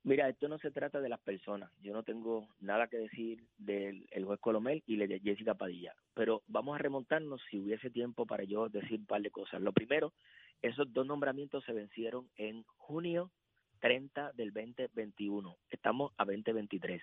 Mira, 0.03 0.29
esto 0.29 0.47
no 0.47 0.59
se 0.59 0.69
trata 0.69 1.01
de 1.01 1.09
las 1.09 1.19
personas. 1.19 1.71
Yo 1.81 1.93
no 1.93 2.03
tengo 2.03 2.47
nada 2.59 2.85
que 2.89 2.97
decir 2.97 3.43
del 3.57 4.07
el 4.11 4.25
juez 4.25 4.39
Colomel 4.39 4.83
y 4.85 4.97
de 4.97 5.19
Jessica 5.19 5.55
Padilla. 5.55 5.95
Pero 6.13 6.43
vamos 6.45 6.75
a 6.75 6.83
remontarnos 6.83 7.41
si 7.49 7.57
hubiese 7.57 7.89
tiempo 7.89 8.27
para 8.27 8.43
yo 8.43 8.69
decir 8.69 8.99
un 8.99 9.07
par 9.07 9.23
de 9.23 9.31
cosas. 9.31 9.63
Lo 9.63 9.73
primero, 9.73 10.13
esos 10.61 10.93
dos 10.93 11.07
nombramientos 11.07 11.65
se 11.65 11.73
vencieron 11.73 12.29
en 12.35 12.65
junio 12.77 13.31
30 13.79 14.33
del 14.33 14.53
2021. 14.53 15.57
Estamos 15.71 16.11
a 16.17 16.25
2023. 16.25 17.01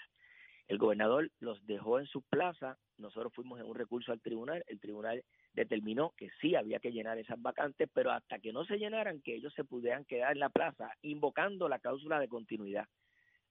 El 0.72 0.78
gobernador 0.78 1.30
los 1.38 1.62
dejó 1.66 2.00
en 2.00 2.06
su 2.06 2.22
plaza, 2.22 2.78
nosotros 2.96 3.30
fuimos 3.34 3.60
en 3.60 3.66
un 3.66 3.74
recurso 3.74 4.10
al 4.10 4.22
tribunal, 4.22 4.64
el 4.68 4.80
tribunal 4.80 5.22
determinó 5.52 6.14
que 6.16 6.30
sí 6.40 6.54
había 6.54 6.78
que 6.78 6.92
llenar 6.92 7.18
esas 7.18 7.42
vacantes, 7.42 7.90
pero 7.92 8.10
hasta 8.10 8.38
que 8.38 8.54
no 8.54 8.64
se 8.64 8.78
llenaran, 8.78 9.20
que 9.20 9.34
ellos 9.34 9.52
se 9.52 9.64
pudieran 9.64 10.06
quedar 10.06 10.32
en 10.32 10.40
la 10.40 10.48
plaza, 10.48 10.90
invocando 11.02 11.68
la 11.68 11.78
cláusula 11.78 12.18
de 12.20 12.28
continuidad. 12.28 12.86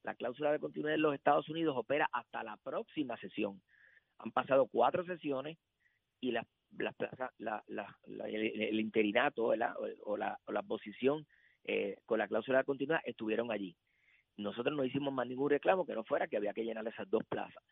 La 0.01 0.15
cláusula 0.15 0.51
de 0.51 0.57
continuidad 0.57 0.95
en 0.95 1.03
los 1.03 1.13
Estados 1.13 1.47
Unidos 1.47 1.77
opera 1.77 2.09
hasta 2.11 2.41
la 2.41 2.57
próxima 2.57 3.15
sesión. 3.17 3.61
Han 4.17 4.31
pasado 4.31 4.65
cuatro 4.65 5.05
sesiones 5.05 5.59
y 6.21 6.31
la, 6.31 6.43
la 6.75 6.91
plaza, 6.91 7.31
la, 7.37 7.63
la, 7.67 7.95
el, 8.25 8.79
interinato 8.79 9.43
o 9.43 9.55
la, 9.55 9.75
la, 10.17 10.39
o 10.45 10.51
la 10.51 10.63
posición 10.63 11.27
eh, 11.65 11.97
con 12.07 12.17
la 12.17 12.27
cláusula 12.27 12.57
de 12.57 12.63
continuidad 12.63 13.01
estuvieron 13.05 13.51
allí. 13.51 13.75
Nosotros 14.41 14.75
no 14.75 14.83
hicimos 14.83 15.13
más 15.13 15.27
ningún 15.27 15.50
reclamo 15.50 15.86
que 15.86 15.93
no 15.93 16.03
fuera 16.03 16.27
que 16.27 16.38
había 16.38 16.53
que 16.53 16.63
llenar 16.63 16.88
esas 16.88 17.10
dos 17.10 17.24
plazas. 17.29 17.63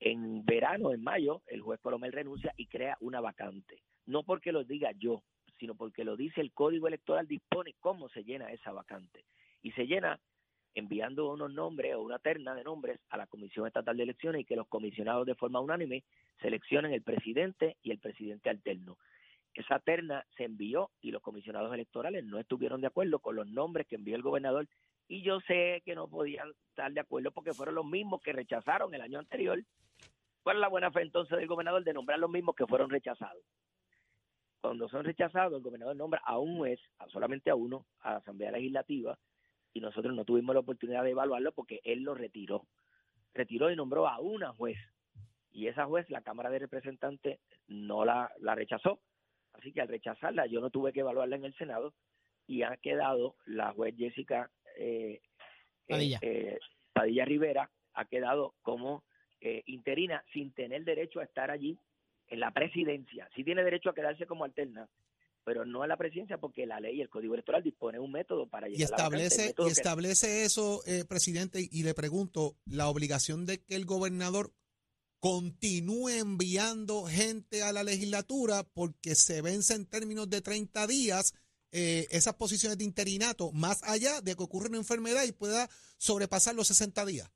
En 0.00 0.44
verano, 0.44 0.92
en 0.92 1.02
mayo, 1.02 1.42
el 1.46 1.60
juez 1.60 1.78
Colomel 1.80 2.12
renuncia 2.12 2.52
y 2.56 2.66
crea 2.66 2.96
una 3.00 3.20
vacante. 3.20 3.82
No 4.06 4.22
porque 4.22 4.50
lo 4.50 4.64
diga 4.64 4.92
yo, 4.92 5.22
sino 5.58 5.74
porque 5.74 6.04
lo 6.04 6.16
dice 6.16 6.40
el 6.40 6.52
Código 6.52 6.88
Electoral, 6.88 7.28
dispone 7.28 7.74
cómo 7.80 8.08
se 8.08 8.24
llena 8.24 8.50
esa 8.50 8.72
vacante. 8.72 9.24
Y 9.62 9.72
se 9.72 9.86
llena 9.86 10.18
enviando 10.74 11.30
unos 11.30 11.52
nombres 11.52 11.94
o 11.94 12.02
una 12.02 12.18
terna 12.18 12.54
de 12.54 12.64
nombres 12.64 12.98
a 13.10 13.16
la 13.16 13.26
Comisión 13.26 13.66
Estatal 13.66 13.96
de 13.96 14.04
Elecciones 14.04 14.40
y 14.40 14.44
que 14.44 14.56
los 14.56 14.68
comisionados 14.68 15.26
de 15.26 15.34
forma 15.34 15.60
unánime 15.60 16.04
seleccionen 16.40 16.92
el 16.92 17.02
presidente 17.02 17.76
y 17.82 17.90
el 17.90 17.98
presidente 17.98 18.48
alterno. 18.48 18.96
Esa 19.52 19.80
terna 19.80 20.24
se 20.36 20.44
envió 20.44 20.90
y 21.00 21.10
los 21.10 21.22
comisionados 21.22 21.74
electorales 21.74 22.24
no 22.24 22.38
estuvieron 22.38 22.80
de 22.80 22.86
acuerdo 22.86 23.18
con 23.18 23.36
los 23.36 23.48
nombres 23.48 23.86
que 23.86 23.96
envió 23.96 24.14
el 24.14 24.22
gobernador 24.22 24.68
y 25.10 25.22
yo 25.22 25.40
sé 25.40 25.82
que 25.84 25.96
no 25.96 26.06
podían 26.06 26.52
estar 26.68 26.92
de 26.92 27.00
acuerdo 27.00 27.32
porque 27.32 27.52
fueron 27.52 27.74
los 27.74 27.84
mismos 27.84 28.22
que 28.22 28.32
rechazaron 28.32 28.94
el 28.94 29.00
año 29.00 29.18
anterior. 29.18 29.60
¿Cuál 30.44 30.60
la 30.60 30.68
buena 30.68 30.92
fe 30.92 31.02
entonces 31.02 31.36
del 31.36 31.48
gobernador 31.48 31.82
de 31.82 31.92
nombrar 31.92 32.20
los 32.20 32.30
mismos 32.30 32.54
que 32.54 32.64
fueron 32.64 32.88
rechazados? 32.88 33.42
Cuando 34.60 34.88
son 34.88 35.04
rechazados, 35.04 35.54
el 35.54 35.64
gobernador 35.64 35.96
nombra 35.96 36.22
a 36.24 36.38
un 36.38 36.58
juez, 36.58 36.78
a 37.00 37.08
solamente 37.08 37.50
a 37.50 37.56
uno, 37.56 37.86
a 38.02 38.12
la 38.12 38.16
Asamblea 38.18 38.52
Legislativa, 38.52 39.18
y 39.72 39.80
nosotros 39.80 40.14
no 40.14 40.24
tuvimos 40.24 40.54
la 40.54 40.60
oportunidad 40.60 41.02
de 41.02 41.10
evaluarlo 41.10 41.50
porque 41.50 41.80
él 41.82 42.04
lo 42.04 42.14
retiró. 42.14 42.68
Retiró 43.34 43.68
y 43.68 43.74
nombró 43.74 44.06
a 44.06 44.20
una 44.20 44.52
juez. 44.52 44.78
Y 45.50 45.66
esa 45.66 45.86
juez, 45.86 46.08
la 46.08 46.20
Cámara 46.20 46.50
de 46.50 46.60
Representantes, 46.60 47.40
no 47.66 48.04
la, 48.04 48.30
la 48.38 48.54
rechazó. 48.54 49.00
Así 49.54 49.72
que 49.72 49.80
al 49.80 49.88
rechazarla, 49.88 50.46
yo 50.46 50.60
no 50.60 50.70
tuve 50.70 50.92
que 50.92 51.00
evaluarla 51.00 51.34
en 51.34 51.46
el 51.46 51.54
Senado 51.56 51.94
y 52.46 52.62
ha 52.62 52.76
quedado 52.76 53.34
la 53.46 53.72
juez 53.72 53.96
Jessica 53.96 54.50
eh, 54.78 55.20
Padilla. 55.86 56.18
Eh, 56.22 56.58
Padilla 56.92 57.24
Rivera 57.24 57.70
ha 57.94 58.04
quedado 58.06 58.54
como 58.62 59.04
eh, 59.40 59.62
interina 59.66 60.22
sin 60.32 60.52
tener 60.52 60.84
derecho 60.84 61.20
a 61.20 61.24
estar 61.24 61.50
allí 61.50 61.78
en 62.28 62.40
la 62.40 62.52
presidencia. 62.52 63.28
Sí 63.34 63.44
tiene 63.44 63.64
derecho 63.64 63.90
a 63.90 63.94
quedarse 63.94 64.26
como 64.26 64.44
alterna, 64.44 64.88
pero 65.44 65.64
no 65.64 65.82
en 65.82 65.88
la 65.88 65.96
presidencia 65.96 66.38
porque 66.38 66.66
la 66.66 66.80
ley 66.80 66.98
y 66.98 67.00
el 67.00 67.08
Código 67.08 67.34
Electoral 67.34 67.62
dispone 67.62 67.98
un 67.98 68.12
método 68.12 68.46
para 68.46 68.68
llegar 68.68 68.80
y 68.80 68.84
establece 68.84 69.54
y 69.58 69.68
establece 69.68 70.44
eso, 70.44 70.82
eh, 70.86 71.04
presidente, 71.08 71.66
y 71.70 71.82
le 71.82 71.94
pregunto 71.94 72.56
la 72.66 72.88
obligación 72.88 73.46
de 73.46 73.62
que 73.64 73.74
el 73.74 73.86
gobernador 73.86 74.52
continúe 75.18 76.10
enviando 76.10 77.04
gente 77.04 77.62
a 77.62 77.72
la 77.72 77.82
legislatura 77.82 78.62
porque 78.62 79.14
se 79.14 79.42
vence 79.42 79.74
en 79.74 79.86
términos 79.86 80.30
de 80.30 80.40
30 80.40 80.86
días 80.86 81.34
eh, 81.72 82.06
esas 82.10 82.34
posiciones 82.34 82.78
de 82.78 82.84
interinato 82.84 83.52
más 83.52 83.82
allá 83.84 84.20
de 84.20 84.34
que 84.34 84.42
ocurra 84.42 84.68
una 84.68 84.78
enfermedad 84.78 85.24
y 85.24 85.32
pueda 85.32 85.68
sobrepasar 85.98 86.54
los 86.54 86.68
60 86.68 87.04
días. 87.06 87.30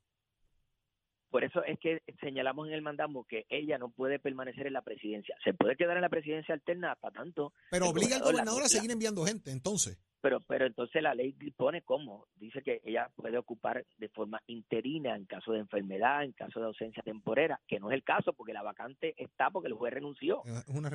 Por 1.35 1.43
eso 1.43 1.63
es 1.65 1.77
que 1.79 2.01
señalamos 2.21 2.67
en 2.69 2.73
el 2.73 2.81
mandamo 2.81 3.25
que 3.25 3.45
ella 3.49 3.77
no 3.77 3.89
puede 3.89 4.19
permanecer 4.19 4.67
en 4.67 4.73
la 4.73 4.81
presidencia. 4.81 5.35
Se 5.43 5.53
puede 5.53 5.75
quedar 5.75 5.97
en 5.97 6.01
la 6.01 6.07
presidencia 6.07 6.53
alterna 6.55 6.93
hasta 6.93 7.11
tanto. 7.11 7.51
Pero 7.71 7.89
obliga 7.89 8.15
al 8.15 8.21
gobernador 8.21 8.63
a 8.63 8.69
seguir 8.69 8.89
enviando 8.89 9.25
gente, 9.25 9.51
entonces. 9.51 9.99
Pero, 10.21 10.39
pero 10.39 10.65
entonces 10.65 11.03
la 11.03 11.13
ley 11.13 11.33
dispone 11.33 11.81
cómo. 11.81 12.25
Dice 12.35 12.61
que 12.63 12.79
ella 12.85 13.09
puede 13.17 13.37
ocupar 13.37 13.85
de 13.97 14.07
forma 14.07 14.41
interina 14.47 15.15
en 15.15 15.25
caso 15.25 15.51
de 15.51 15.59
enfermedad, 15.59 16.23
en 16.23 16.31
caso 16.31 16.61
de 16.61 16.67
ausencia 16.67 17.03
temporera, 17.03 17.59
que 17.67 17.81
no 17.81 17.91
es 17.91 17.95
el 17.95 18.03
caso 18.03 18.31
porque 18.31 18.53
la 18.53 18.63
vacante 18.63 19.13
está 19.17 19.49
porque 19.49 19.67
el 19.67 19.73
juez 19.73 19.93
renunció. 19.93 20.41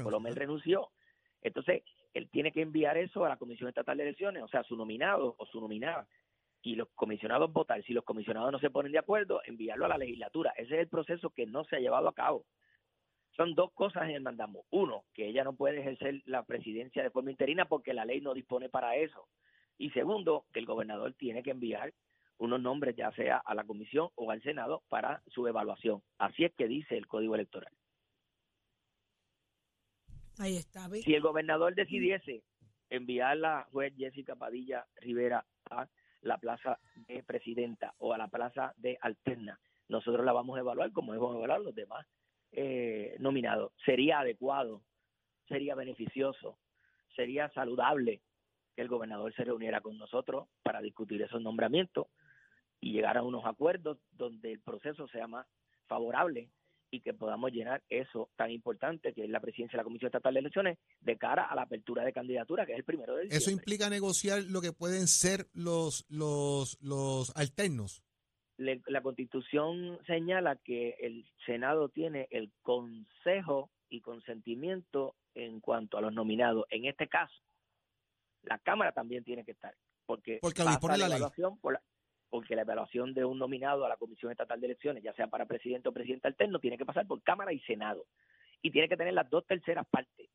Colomel 0.03 0.37
renunció. 0.37 0.89
Entonces, 1.43 1.83
él 2.15 2.29
tiene 2.31 2.53
que 2.53 2.63
enviar 2.63 2.97
eso 2.97 3.25
a 3.25 3.29
la 3.29 3.37
Comisión 3.37 3.69
Estatal 3.69 3.97
de 3.97 4.05
Elecciones, 4.05 4.43
o 4.43 4.49
sea, 4.49 4.63
su 4.65 4.77
nominado 4.77 5.35
o 5.39 5.47
su 5.47 5.61
nominada, 5.61 6.07
y 6.63 6.75
los 6.75 6.89
comisionados 6.95 7.53
votar. 7.53 7.83
Si 7.85 7.93
los 7.93 8.05
comisionados 8.05 8.53
no 8.53 8.59
se 8.59 8.71
ponen 8.71 8.93
de 8.93 8.99
acuerdo, 8.99 9.41
enviarlo 9.45 9.87
a 9.87 9.89
la 9.89 9.99
legislatura. 9.99 10.53
Ese 10.57 10.75
es 10.75 10.81
el 10.81 10.89
proceso 10.89 11.31
que 11.31 11.47
no 11.47 11.65
se 11.65 11.77
ha 11.77 11.81
llevado 11.81 12.09
a 12.09 12.15
cabo. 12.15 12.45
Son 13.37 13.55
dos 13.55 13.73
cosas 13.73 14.05
en 14.05 14.17
el 14.17 14.23
mandamo. 14.23 14.65
Uno, 14.71 15.05
que 15.15 15.27
ella 15.27 15.45
no 15.45 15.55
puede 15.55 15.81
ejercer 15.81 16.21
la 16.27 16.45
presidencia 16.45 17.03
de 17.03 17.11
forma 17.11 17.31
interina 17.31 17.65
porque 17.65 17.95
la 17.95 18.05
ley 18.05 18.21
no 18.21 18.35
dispone 18.35 18.69
para 18.69 18.97
eso. 18.97 19.29
Y 19.79 19.91
segundo, 19.91 20.45
que 20.53 20.61
el 20.61 20.67
gobernador 20.67 21.15
tiene 21.15 21.43
que 21.43 21.53
enviar 21.53 21.95
unos 22.37 22.61
nombres 22.61 22.97
ya 22.97 23.13
sea 23.13 23.37
a 23.39 23.55
la 23.55 23.65
comisión 23.65 24.09
o 24.15 24.31
al 24.31 24.43
Senado 24.43 24.83
para 24.89 25.23
su 25.29 25.47
evaluación. 25.47 26.03
Así 26.19 26.45
es 26.45 26.53
que 26.55 26.69
dice 26.69 26.97
el 26.97 27.07
Código 27.07 27.35
Electoral. 27.35 27.73
Ahí 30.39 30.57
está. 30.57 30.89
Si 30.89 31.15
el 31.15 31.23
gobernador 31.23 31.75
decidiese 31.75 32.43
enviar 32.89 33.33
a 33.33 33.35
la 33.35 33.69
juez 33.71 33.95
Jessica 33.97 34.37
Padilla 34.37 34.87
Rivera 34.97 35.45
a 35.71 35.89
la 36.23 36.39
plaza 36.39 36.79
de 37.09 37.23
presidenta 37.23 37.95
o 37.99 38.13
a 38.13 38.19
la 38.19 38.29
plaza 38.29 38.75
de 38.77 38.99
alterna, 39.01 39.59
nosotros 39.89 40.25
la 40.25 40.33
vamos 40.33 40.57
a 40.57 40.61
evaluar 40.61 40.93
como 40.93 41.15
hemos 41.15 41.35
evaluado 41.35 41.65
los 41.65 41.75
demás 41.75 42.07
eh, 42.53 43.17
nominados. 43.19 43.73
Sería 43.85 44.21
adecuado, 44.21 44.83
sería 45.49 45.75
beneficioso, 45.75 46.59
sería 47.15 47.49
saludable 47.51 48.23
que 48.75 48.83
el 48.83 48.89
gobernador 48.89 49.35
se 49.35 49.45
reuniera 49.45 49.81
con 49.81 49.99
nosotros 49.99 50.49
para 50.63 50.81
discutir 50.81 51.23
esos 51.23 51.43
nombramientos 51.43 52.07
y 52.81 52.93
llegar 52.93 53.17
a 53.17 53.23
unos 53.23 53.45
acuerdos 53.45 53.99
donde 54.13 54.53
el 54.53 54.61
proceso 54.61 55.07
sea 55.09 55.27
más 55.27 55.47
favorable 55.87 56.51
y 56.91 57.01
que 57.01 57.15
podamos 57.15 57.53
llenar 57.53 57.83
eso 57.89 58.31
tan 58.37 58.51
importante 58.51 59.13
que 59.13 59.25
es 59.25 59.31
la 59.31 59.41
presidencia 59.41 59.77
de 59.77 59.81
la 59.81 59.85
Comisión 59.85 60.09
Estatal 60.09 60.35
de 60.35 60.41
Elecciones 60.41 60.79
de 61.01 61.17
cara 61.17 61.45
a 61.45 61.55
la 61.55 61.63
apertura 61.63 62.05
de 62.05 62.13
candidatura, 62.13 62.67
que 62.67 62.73
es 62.73 62.79
el 62.79 62.85
primero 62.85 63.15
de 63.15 63.23
diciembre. 63.23 63.39
¿Eso 63.39 63.51
implica 63.51 63.89
negociar 63.89 64.43
lo 64.45 64.61
que 64.61 64.73
pueden 64.73 65.07
ser 65.07 65.49
los, 65.53 66.05
los, 66.09 66.79
los 66.81 67.35
alternos? 67.37 68.03
la 68.59 69.01
Constitución 69.01 69.99
señala 70.07 70.57
que 70.57 70.95
el 71.01 71.27
Senado 71.47 71.89
tiene 71.89 72.29
el 72.31 72.53
consejo 72.61 73.71
y 73.89 74.03
consentimiento 74.03 75.15
en 75.35 75.61
cuanto 75.61 75.97
a 75.97 76.03
los 76.03 76.13
nominados. 76.13 76.67
En 76.69 76.85
este 76.85 77.09
caso, 77.09 77.35
la 78.43 78.59
Cámara 78.59 78.93
también 78.93 79.25
tiene 79.25 79.45
que 79.45 79.53
estar, 79.53 79.75
porque, 80.07 80.39
porque 80.43 80.63
pasa 80.63 80.97
la, 80.97 81.07
evaluación 81.07 81.59
por 81.59 81.75
la, 81.75 81.83
porque 82.31 82.55
la 82.55 82.63
evaluación 82.63 83.13
de 83.13 83.25
un 83.25 83.39
nominado 83.39 83.85
a 83.85 83.89
la 83.89 83.97
Comisión 83.97 84.31
Estatal 84.31 84.61
de 84.61 84.69
Elecciones, 84.69 85.03
ya 85.03 85.13
sea 85.15 85.27
para 85.27 85.47
presidente 85.47 85.89
o 85.89 85.93
presidente 85.93 86.29
alterno, 86.29 86.61
tiene 86.61 86.79
que 86.79 86.87
pasar 86.87 87.07
por 87.07 87.21
Cámara 87.23 87.53
y 87.53 87.59
Senado. 87.61 88.07
Y 88.63 88.71
tiene 88.71 88.89
que 88.89 88.97
tener 88.97 89.15
las 89.15 89.29
dos 89.29 89.45
terceras 89.47 89.87
partes. 89.91 90.31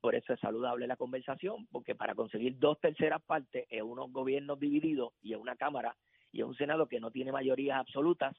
Por 0.00 0.14
eso 0.14 0.32
es 0.32 0.40
saludable 0.40 0.86
la 0.86 0.96
conversación, 0.96 1.66
porque 1.72 1.94
para 1.94 2.14
conseguir 2.14 2.58
dos 2.58 2.80
terceras 2.80 3.20
partes 3.22 3.66
en 3.68 3.84
unos 3.84 4.12
gobiernos 4.12 4.58
divididos 4.60 5.12
y 5.20 5.34
en 5.34 5.40
una 5.40 5.56
Cámara 5.56 5.96
y 6.32 6.40
en 6.40 6.46
un 6.46 6.54
Senado 6.54 6.86
que 6.86 7.00
no 7.00 7.10
tiene 7.10 7.32
mayorías 7.32 7.80
absolutas, 7.80 8.34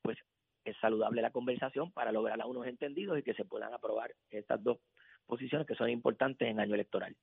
pues 0.00 0.16
es 0.64 0.76
saludable 0.80 1.22
la 1.22 1.32
conversación 1.32 1.90
para 1.90 2.12
lograr 2.12 2.40
a 2.40 2.46
unos 2.46 2.66
entendidos 2.66 3.18
y 3.18 3.22
que 3.22 3.34
se 3.34 3.44
puedan 3.44 3.74
aprobar 3.74 4.14
estas 4.30 4.62
dos 4.62 4.78
posiciones 5.26 5.66
que 5.66 5.74
son 5.74 5.90
importantes 5.90 6.48
en 6.48 6.60
año 6.60 6.74
electoral. 6.74 7.16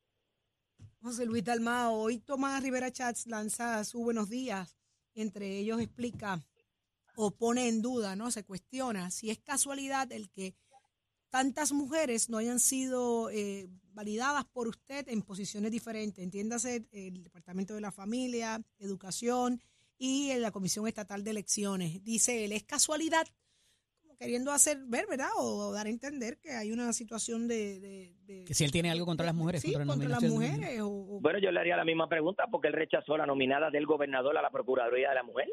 José 1.02 1.26
Luis 1.26 1.44
Dalmao, 1.44 1.94
hoy 1.94 2.20
Tomás 2.20 2.62
Rivera 2.62 2.92
Chats 2.92 3.26
lanza 3.28 3.84
su 3.84 4.04
buenos 4.04 4.30
días 4.30 4.78
entre 5.18 5.58
ellos 5.58 5.82
explica 5.82 6.42
o 7.16 7.32
pone 7.32 7.68
en 7.68 7.82
duda, 7.82 8.16
¿no? 8.16 8.32
Se 8.32 8.44
cuestiona 8.44 9.12
si 9.12 9.32
es 9.32 9.40
casualidad 9.40 10.12
el 10.12 10.30
que 10.30 10.56
tantas 11.30 11.72
mujeres 11.72 12.30
no 12.30 12.38
hayan 12.38 12.60
sido 12.60 13.30
eh, 13.32 13.68
validadas 13.92 14.46
por 14.46 14.68
usted 14.68 15.08
en 15.10 15.24
posiciones 15.24 15.72
diferentes, 15.72 16.24
entiéndase 16.24 16.88
el 16.92 17.24
Departamento 17.24 17.74
de 17.74 17.82
la 17.82 17.92
Familia, 17.92 18.64
Educación 18.78 19.62
y 19.98 20.34
la 20.36 20.52
Comisión 20.52 20.88
Estatal 20.88 21.24
de 21.24 21.32
Elecciones. 21.32 22.04
Dice 22.04 22.46
él, 22.46 22.52
es 22.52 22.64
casualidad, 22.64 23.28
queriendo 24.18 24.52
hacer 24.52 24.78
ver, 24.88 25.06
¿verdad? 25.08 25.30
O, 25.38 25.72
dar 25.72 25.88
a 25.88 25.90
entender 25.90 26.38
que 26.40 26.52
hay 26.52 26.72
una 26.72 26.92
situación 26.94 27.48
de... 27.48 28.14
que 28.46 28.54
si 28.54 28.64
él 28.64 28.72
tiene 28.72 28.92
algo 28.92 29.06
contra 29.06 29.26
las 29.26 29.36
mujeres. 29.36 29.62
Sí, 29.62 29.74
contra, 29.74 30.10
las 30.10 30.24
mujeres. 30.24 30.80
O, 30.82 31.20
bueno, 31.22 31.40
yo 31.40 31.52
le 31.52 31.60
haría 31.60 31.78
la 31.78 31.86
misma 31.86 32.10
pregunta 32.10 32.46
porque 32.52 32.68
él 32.68 32.74
rechazó 32.74 33.18
la 33.18 33.26
nominada 33.26 33.70
del 33.70 33.86
gobernador 33.86 34.38
a 34.38 34.42
la 34.42 34.50
Procuraduría 34.50 35.10
de 35.10 35.16
la 35.16 35.24
Mujer. 35.24 35.48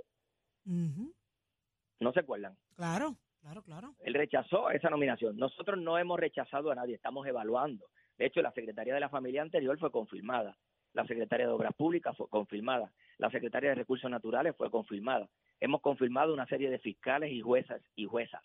¿No 0.64 2.12
se 2.12 2.20
acuerdan? 2.20 2.56
Claro, 2.74 3.16
claro, 3.40 3.62
claro. 3.62 3.94
Él 4.00 4.14
rechazó 4.14 4.70
esa 4.70 4.90
nominación. 4.90 5.36
Nosotros 5.36 5.78
no 5.78 5.98
hemos 5.98 6.18
rechazado 6.18 6.70
a 6.70 6.74
nadie, 6.74 6.94
estamos 6.94 7.26
evaluando. 7.26 7.86
De 8.18 8.26
hecho, 8.26 8.42
la 8.42 8.52
secretaria 8.52 8.94
de 8.94 9.00
la 9.00 9.08
familia 9.08 9.42
anterior 9.42 9.78
fue 9.78 9.90
confirmada. 9.90 10.56
La 10.92 11.04
secretaria 11.06 11.46
de 11.46 11.52
Obras 11.52 11.74
Públicas 11.74 12.16
fue 12.16 12.28
confirmada. 12.28 12.90
la 13.18 13.30
secretaria 13.30 13.70
de 13.70 13.76
Recursos 13.76 14.10
Naturales 14.10 14.54
fue 14.56 14.70
confirmada. 14.70 15.28
Hemos 15.60 15.80
confirmado 15.80 16.34
una 16.34 16.46
serie 16.46 16.70
de 16.70 16.78
fiscales 16.78 17.32
y 17.32 17.40
juezas 17.40 17.82
y 17.96 18.06
juezas. 18.06 18.42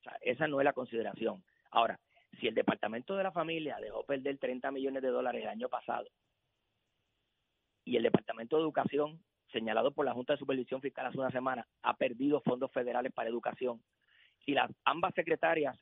O 0.00 0.02
sea, 0.04 0.18
esa 0.22 0.48
no 0.48 0.60
es 0.60 0.64
la 0.64 0.72
consideración. 0.72 1.42
Ahora, 1.70 1.98
si 2.40 2.48
el 2.48 2.54
Departamento 2.54 3.16
de 3.16 3.22
la 3.22 3.32
Familia 3.32 3.78
dejó 3.80 4.04
perder 4.04 4.38
30 4.38 4.70
millones 4.70 5.02
de 5.02 5.08
dólares 5.08 5.42
el 5.42 5.48
año 5.48 5.68
pasado 5.68 6.06
y 7.84 7.96
el 7.96 8.02
Departamento 8.02 8.56
de 8.56 8.62
Educación, 8.62 9.22
señalado 9.52 9.92
por 9.92 10.04
la 10.04 10.14
Junta 10.14 10.32
de 10.32 10.38
Supervisión 10.38 10.80
Fiscal 10.80 11.06
hace 11.06 11.18
una 11.18 11.30
semana, 11.30 11.66
ha 11.82 11.94
perdido 11.96 12.40
fondos 12.40 12.72
federales 12.72 13.12
para 13.12 13.28
educación 13.28 13.82
y 14.46 14.52
las 14.52 14.70
ambas 14.84 15.14
secretarias 15.14 15.78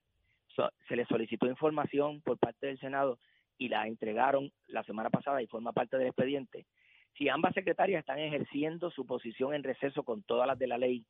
se 0.89 0.97
les 0.97 1.09
solicitó 1.09 1.47
información 1.47 2.21
por 2.21 2.39
parte 2.39 2.67
del 2.67 2.79
Senado 2.79 3.19
y 3.57 3.69
la 3.69 3.87
entregaron 3.87 4.53
la 4.67 4.83
semana 4.85 5.09
pasada 5.09 5.43
y 5.43 5.47
forma 5.47 5.73
parte 5.73 5.97
del 5.97 6.09
expediente. 6.09 6.67
Si 7.17 7.29
ambas 7.29 7.55
secretarias 7.55 8.01
están 8.01 8.19
ejerciendo 8.19 8.91
su 8.91 9.07
posición 9.07 9.55
en 9.55 9.63
receso 9.63 10.03
con 10.03 10.23
todas 10.23 10.47
las 10.47 10.59
de 10.59 10.67
la 10.67 10.79
ley, 10.79 11.05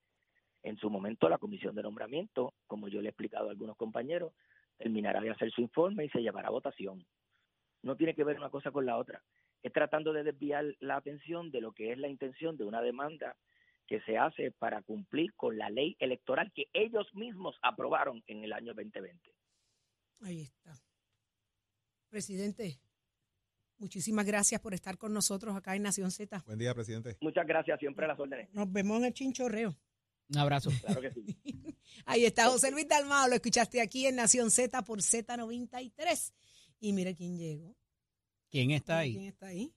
en 0.62 0.76
su 0.76 0.90
momento 0.90 1.28
la 1.28 1.38
comisión 1.38 1.74
de 1.74 1.82
nombramiento, 1.82 2.54
como 2.66 2.88
yo 2.88 3.00
le 3.00 3.08
he 3.08 3.10
explicado 3.10 3.48
a 3.48 3.50
algunos 3.50 3.76
compañeros, 3.76 4.32
terminará 4.78 5.20
de 5.20 5.30
hacer 5.30 5.50
su 5.50 5.60
informe 5.60 6.04
y 6.04 6.08
se 6.10 6.20
llevará 6.22 6.48
a 6.48 6.52
votación. 6.52 7.06
No 7.82 7.96
tiene 7.96 8.14
que 8.14 8.24
ver 8.24 8.36
una 8.36 8.50
cosa 8.50 8.70
con 8.70 8.86
la 8.86 8.96
otra. 8.96 9.22
Es 9.62 9.72
tratando 9.72 10.12
de 10.12 10.24
desviar 10.24 10.64
la 10.80 10.96
atención 10.96 11.50
de 11.50 11.60
lo 11.60 11.72
que 11.72 11.92
es 11.92 11.98
la 11.98 12.08
intención 12.08 12.56
de 12.56 12.64
una 12.64 12.82
demanda 12.82 13.36
que 13.86 14.00
se 14.02 14.16
hace 14.16 14.50
para 14.52 14.82
cumplir 14.82 15.34
con 15.34 15.58
la 15.58 15.68
ley 15.70 15.96
electoral 15.98 16.52
que 16.52 16.68
ellos 16.72 17.12
mismos 17.14 17.58
aprobaron 17.62 18.22
en 18.26 18.44
el 18.44 18.52
año 18.52 18.74
2020. 18.74 19.34
Ahí 20.22 20.42
está. 20.42 20.72
Presidente, 22.08 22.78
muchísimas 23.78 24.24
gracias 24.26 24.60
por 24.60 24.74
estar 24.74 24.98
con 24.98 25.12
nosotros 25.12 25.56
acá 25.56 25.76
en 25.76 25.82
Nación 25.82 26.10
Z. 26.10 26.42
Buen 26.46 26.58
día, 26.58 26.74
presidente. 26.74 27.16
Muchas 27.20 27.46
gracias, 27.46 27.78
siempre 27.78 28.04
a 28.04 28.08
las 28.08 28.18
órdenes. 28.18 28.48
Nos 28.52 28.70
vemos 28.72 28.98
en 28.98 29.04
el 29.06 29.14
chinchorreo. 29.14 29.76
Un 30.28 30.38
abrazo. 30.38 30.70
Claro 30.80 31.00
que 31.00 31.12
sí. 31.12 31.24
Ahí 32.06 32.24
está 32.24 32.48
José 32.48 32.70
Luis 32.70 32.88
Dalmao, 32.88 33.28
lo 33.28 33.34
escuchaste 33.34 33.80
aquí 33.80 34.06
en 34.06 34.16
Nación 34.16 34.50
Z 34.50 34.82
por 34.82 35.00
Z93. 35.00 36.32
Y 36.80 36.92
mira 36.92 37.14
quién 37.14 37.38
llegó. 37.38 37.76
¿Quién 38.50 38.70
está 38.72 38.98
ahí? 38.98 39.12
¿Quién 39.14 39.26
está 39.26 39.46
ahí? 39.46 39.74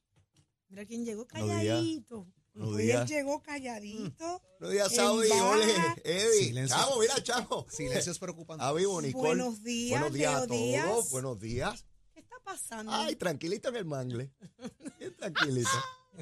Mira 0.70 0.86
quién 0.86 1.06
llegó 1.06 1.26
días. 1.26 1.34
calladito. 1.34 2.28
Días. 2.78 3.02
él 3.02 3.08
llegó 3.08 3.42
calladito. 3.42 4.42
Buenos 4.60 4.74
días, 4.74 4.92
En 4.92 4.96
Saudi. 4.96 5.30
Ole, 5.30 5.74
Eddie. 6.04 6.48
Silencio. 6.48 6.78
Chamo, 6.78 7.00
mira, 7.00 7.24
chamo. 7.24 7.66
Silencios 7.70 8.20
preocupantes. 8.20 8.66
A 8.66 8.74
vivo, 8.74 9.02
Nicole. 9.02 9.28
Buenos 9.28 9.64
días, 9.64 10.00
Buenos 10.00 10.14
días 10.18 10.36
a 10.36 10.48
todos. 10.48 10.62
Díaz. 10.62 11.12
Buenos 11.12 11.40
días. 11.40 11.86
¿Qué 12.46 12.52
está 12.52 12.76
pasando? 12.76 12.92
Ay, 12.92 13.16
tranquilito 13.16 13.70
en 13.70 13.76
el 13.76 13.86
mangle. 13.86 14.32
Tranquilito. 15.18 15.70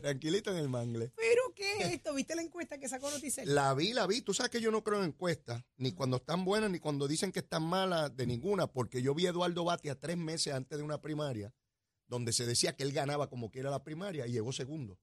Tranquilito 0.02 0.52
en 0.52 0.58
el 0.58 0.70
mangle. 0.70 1.12
¿Pero 1.16 1.42
qué 1.56 1.80
es 1.80 1.94
esto? 1.94 2.14
¿Viste 2.14 2.36
la 2.36 2.42
encuesta 2.42 2.80
que 2.80 2.88
sacó 2.90 3.12
Noticel? 3.12 3.54
La 3.54 3.74
vi, 3.74 3.94
la 3.94 4.08
vi. 4.08 4.22
Tú 4.22 4.34
sabes 4.34 4.50
que 4.50 4.62
yo 4.62 4.72
no 4.72 4.84
creo 4.84 5.00
en 5.00 5.10
encuestas, 5.10 5.64
ni 5.78 5.92
cuando 5.92 6.18
están 6.18 6.46
buenas, 6.46 6.72
ni 6.72 6.80
cuando 6.80 7.08
dicen 7.08 7.32
que 7.32 7.40
están 7.40 7.64
malas, 7.64 8.16
de 8.16 8.26
ninguna, 8.26 8.68
porque 8.68 9.02
yo 9.02 9.14
vi 9.14 9.28
a 9.28 9.30
Eduardo 9.30 9.64
Batia 9.64 10.00
tres 10.00 10.18
meses 10.18 10.54
antes 10.54 10.78
de 10.78 10.84
una 10.84 11.00
primaria, 11.00 11.54
donde 12.08 12.34
se 12.34 12.46
decía 12.46 12.76
que 12.76 12.84
él 12.84 12.92
ganaba 12.92 13.30
como 13.30 13.52
quiera 13.52 13.70
la 13.70 13.84
primaria 13.84 14.26
y 14.26 14.32
llegó 14.32 14.52
segundo. 14.52 14.98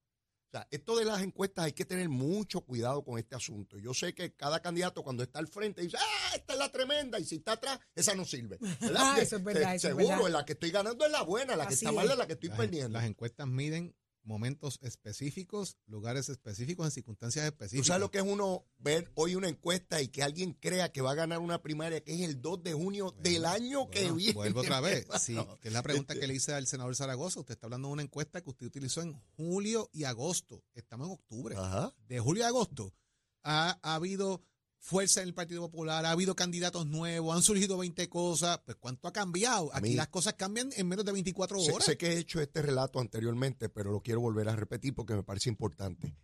O 0.53 0.57
sea, 0.59 0.67
esto 0.73 0.97
de 0.99 1.05
las 1.05 1.23
encuestas 1.23 1.67
hay 1.67 1.73
que 1.73 1.85
tener 1.85 2.09
mucho 2.09 2.63
cuidado 2.63 3.05
con 3.05 3.19
este 3.21 3.37
asunto. 3.37 3.79
Yo 3.79 3.95
sé 3.95 4.15
que 4.15 4.35
cada 4.35 4.61
candidato 4.61 5.05
cuando 5.05 5.23
está 5.23 5.39
al 5.39 5.47
frente 5.47 5.81
dice, 5.83 5.97
ah, 5.97 6.35
esta 6.35 6.55
es 6.55 6.59
la 6.59 6.73
tremenda, 6.73 7.21
y 7.21 7.25
si 7.25 7.37
está 7.37 7.53
atrás, 7.53 7.79
esa 7.95 8.17
no 8.17 8.25
sirve. 8.25 8.59
¿verdad? 8.81 8.81
Ah, 9.15 9.19
eso 9.21 9.37
es 9.37 9.45
verdad, 9.45 9.71
Se- 9.71 9.77
eso 9.77 9.89
es 9.91 9.97
Seguro, 9.97 10.25
verdad. 10.25 10.39
la 10.41 10.45
que 10.45 10.55
estoy 10.55 10.71
ganando 10.73 11.07
es 11.07 11.13
la 11.13 11.23
buena, 11.23 11.55
la 11.55 11.69
que 11.69 11.75
Así 11.75 11.85
está 11.85 11.93
mala 11.93 12.09
es. 12.09 12.13
es 12.15 12.19
la 12.19 12.27
que 12.27 12.33
estoy 12.33 12.49
Las, 12.49 12.59
perdiendo. 12.59 12.99
las 12.99 13.07
encuestas 13.09 13.47
miden 13.47 13.95
momentos 14.31 14.79
específicos, 14.81 15.77
lugares 15.87 16.29
específicos, 16.29 16.87
en 16.87 16.93
circunstancias 16.93 17.45
Tú 17.45 17.49
específicas. 17.49 17.87
sabes 17.89 18.01
lo 18.01 18.11
que 18.11 18.19
es 18.19 18.25
uno 18.25 18.65
ver 18.79 19.11
hoy 19.17 19.35
una 19.35 19.49
encuesta 19.49 20.01
y 20.01 20.09
que 20.09 20.23
alguien 20.23 20.55
crea 20.55 20.93
que 20.93 21.03
va 21.03 21.11
a 21.11 21.15
ganar 21.17 21.41
una 21.41 21.61
primaria 21.61 22.03
que 22.03 22.15
es 22.15 22.21
el 22.21 22.41
2 22.41 22.63
de 22.63 22.73
junio 22.73 23.15
del 23.21 23.45
año 23.45 23.91
que 23.91 24.11
viene. 24.13 24.33
Vuelvo 24.35 24.61
otra 24.61 24.81
vez. 24.81 25.07
Sí, 25.21 25.37
que 25.61 25.69
es 25.69 25.75
la 25.75 25.83
pregunta 25.83 26.15
que 26.15 26.27
le 26.27 26.35
hice 26.35 26.55
al 26.55 26.67
senador 26.67 26.97
Zaragoza. 26.97 27.41
Usted 27.41 27.53
está 27.55 27.67
hablando 27.67 27.89
de 27.89 27.93
una 27.93 28.03
encuesta 28.03 28.41
que 28.41 28.51
usted 28.51 28.67
utilizó 28.67 29.03
en 29.03 29.13
julio 29.37 29.91
y 29.93 30.05
agosto. 30.05 30.65
Estamos 30.73 31.09
en 31.09 31.13
octubre. 31.15 31.57
Ajá. 31.57 31.95
De 32.09 32.21
julio 32.21 32.45
a 32.45 32.49
agosto 32.49 32.95
ha, 33.43 33.79
ha 33.83 33.95
habido 33.95 34.43
fuerza 34.83 35.21
en 35.23 35.29
el 35.29 35.35
Partido 35.35 35.61
Popular, 35.63 36.05
ha 36.07 36.11
habido 36.11 36.35
candidatos 36.35 36.87
nuevos, 36.87 37.37
han 37.37 37.43
surgido 37.43 37.77
20 37.79 38.09
cosas. 38.09 38.59
Pues, 38.65 38.77
¿cuánto 38.81 39.07
ha 39.09 39.13
cambiado? 39.13 39.71
Aquí 39.75 39.91
mí- 39.91 39.95
las 39.95 40.09
cosas 40.09 40.35
cambian 40.35 40.71
en 40.77 40.89
menos 40.89 41.05
de 41.05 41.13
24 41.13 41.61
Sé, 41.61 41.71
horas. 41.73 41.85
sé 41.85 41.97
que 41.97 42.09
he 42.15 42.19
hecho 42.19 42.41
este 42.41 42.63
relato 42.63 42.99
anteriormente, 42.99 43.69
pero 43.69 43.93
lo 43.93 44.01
quiero 44.01 44.21
volver 44.21 44.49
a 44.49 44.57
repetir 44.57 44.95
porque 44.95 45.15
me 45.15 45.23
parece 45.23 45.49
importante. 45.51 46.17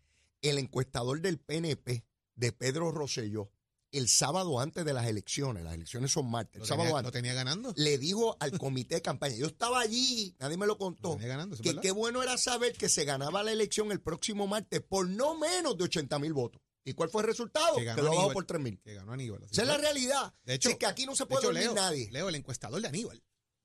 El 0.43 0.59
encuestador 0.59 1.21
del 1.21 1.39
PNP 1.39 2.05
de 2.35 2.53
Pedro 2.53 2.91
Rosselló, 2.93 3.51
el 3.93 4.09
sábado 4.09 4.59
antes 4.61 4.85
de 4.85 4.93
las 4.93 5.07
elecciones, 5.07 5.63
las 5.65 5.75
elecciones 5.75 6.11
son 6.11 6.31
martes, 6.31 6.61
el 6.63 6.67
sábado 6.67 6.85
tenía, 6.85 6.93
lo 6.93 6.99
antes, 6.99 7.13
tenía 7.13 7.35
ganando. 7.35 7.73
le 7.77 7.99
dijo 7.99 8.37
al 8.41 8.59
comité 8.59 8.97
de 8.97 9.03
campaña, 9.03 9.37
yo 9.37 9.47
estaba 9.47 9.81
allí, 9.81 10.35
nadie 10.39 10.57
me 10.57 10.67
lo 10.67 10.77
contó, 10.77 11.13
tenía 11.13 11.29
ganando, 11.29 11.55
¿eso 11.55 11.63
es 11.63 11.65
que 11.65 11.69
verdad? 11.71 11.83
qué 11.83 11.91
bueno 11.93 12.23
era 12.23 12.37
saber 12.37 12.75
que 12.75 12.89
se 12.89 13.05
ganaba 13.05 13.43
la 13.43 13.53
elección 13.53 13.93
el 13.93 14.01
próximo 14.01 14.47
martes 14.47 14.83
por 14.83 15.09
no 15.09 15.39
menos 15.39 15.79
de 15.79 15.85
80 15.85 16.19
mil 16.19 16.33
votos. 16.35 16.61
¿Y 16.89 16.95
cuál 16.95 17.11
fue 17.11 17.21
el 17.23 17.27
resultado? 17.27 17.77
Que 17.77 17.85
lo 17.85 17.95
bajó 18.05 18.09
Aníbal. 18.13 18.33
por 18.33 18.47
3 18.47 18.61
mil. 18.63 18.81
Que 18.81 18.95
ganó 18.95 19.13
Aníbal. 19.13 19.43
Esa 19.43 19.63
es 19.63 19.69
la 19.69 19.77
realidad. 19.77 20.33
De 20.45 20.55
hecho- 20.55 20.71
es 20.71 20.77
que 20.77 20.87
aquí 20.87 21.05
no 21.05 21.15
se 21.17 21.25
De 21.25 21.29
puede 21.29 21.41
hecho, 21.41 21.49
dormir 21.49 21.65
Leo, 21.65 21.75
nadie. 21.75 22.09
Leo, 22.13 22.29
el 22.29 22.37
encuestador 22.37 22.81
de 22.81 22.87
Aníbal, 22.89 23.23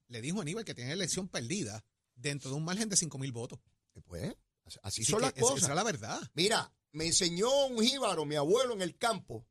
le 0.08 0.22
dijo 0.22 0.40
a 0.40 0.42
Aníbal 0.42 0.66
que 0.66 0.74
tiene 0.74 0.90
la 0.90 0.96
elección 0.96 1.28
perdida 1.30 1.86
dentro 2.16 2.50
de 2.50 2.56
un 2.58 2.66
margen 2.66 2.90
de 2.90 2.98
5 2.98 3.18
mil 3.20 3.32
votos. 3.32 3.60
Pues, 4.06 4.36
así 4.66 4.80
Así 4.82 5.06
son 5.06 5.22
las 5.22 5.34
cosas. 5.34 5.58
Esa 5.60 5.70
es 5.70 5.76
la 5.76 5.84
verdad. 5.84 6.20
Mira, 6.34 6.74
me 6.94 7.06
enseñó 7.06 7.68
un 7.68 7.82
jíbaro, 7.86 8.26
mi 8.26 8.36
abuelo, 8.36 8.74
en 8.74 8.82
el 8.82 8.98
campo, 8.98 9.46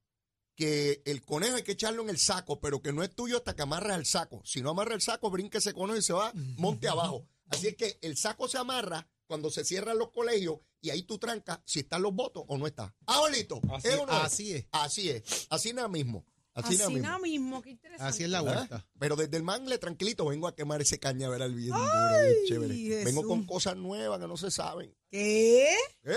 que 0.56 1.00
el 1.06 1.24
conejo 1.24 1.56
hay 1.56 1.62
que 1.62 1.72
echarlo 1.72 2.02
en 2.02 2.10
el 2.10 2.18
saco, 2.18 2.60
pero 2.60 2.82
que 2.82 2.92
no 2.92 3.02
es 3.02 3.14
tuyo 3.14 3.36
hasta 3.38 3.54
que 3.54 3.62
amarras 3.62 3.96
el 3.98 4.04
saco. 4.06 4.42
Si 4.44 4.60
no 4.60 4.70
amarra 4.70 4.94
el 4.94 5.00
saco, 5.00 5.30
brinca 5.30 5.58
ese 5.58 5.72
conejo 5.72 5.96
y 5.98 6.02
se 6.02 6.12
va 6.12 6.32
monte 6.56 6.88
abajo. 6.88 7.26
Así 7.48 7.68
es 7.68 7.76
que 7.76 7.98
el 8.02 8.16
saco 8.16 8.48
se 8.48 8.58
amarra 8.58 9.08
cuando 9.30 9.48
se 9.48 9.64
cierran 9.64 9.96
los 9.96 10.10
colegios 10.10 10.58
y 10.80 10.90
ahí 10.90 11.04
tú 11.04 11.16
trancas 11.16 11.60
si 11.64 11.78
están 11.78 12.02
los 12.02 12.12
votos 12.12 12.42
o 12.48 12.58
no 12.58 12.66
está. 12.66 12.92
Ah, 13.06 13.20
Olito, 13.20 13.60
Así, 13.72 13.86
¿es 13.86 13.94
o 13.94 14.04
no 14.04 14.12
es? 14.12 14.24
así 14.24 14.52
es. 14.54 14.66
Así 14.72 15.08
es, 15.08 15.46
así 15.50 15.72
nada 15.72 15.86
mismo. 15.86 16.26
Así, 16.52 16.74
Así 16.82 16.94
nada 16.96 17.18
mismo. 17.20 17.62
qué 17.62 17.70
interesante. 17.70 18.08
Así 18.10 18.24
es 18.24 18.30
la 18.30 18.38
¿Ah? 18.38 18.42
vuelta. 18.42 18.86
Pero 18.98 19.14
desde 19.16 19.36
el 19.36 19.42
mangle, 19.44 19.78
tranquilito, 19.78 20.26
vengo 20.26 20.48
a 20.48 20.54
quemar 20.54 20.80
ese 20.82 20.98
cañaveral 20.98 21.54
bien 21.54 21.68
duro, 21.70 21.80
bien 22.22 22.34
chévere. 22.48 22.74
Jesús. 22.76 23.04
Vengo 23.04 23.22
con 23.26 23.44
cosas 23.46 23.76
nuevas 23.76 24.18
que 24.20 24.26
no 24.26 24.36
se 24.36 24.50
saben. 24.50 24.92
¿Qué? 25.10 25.74
¡Ey! 26.04 26.14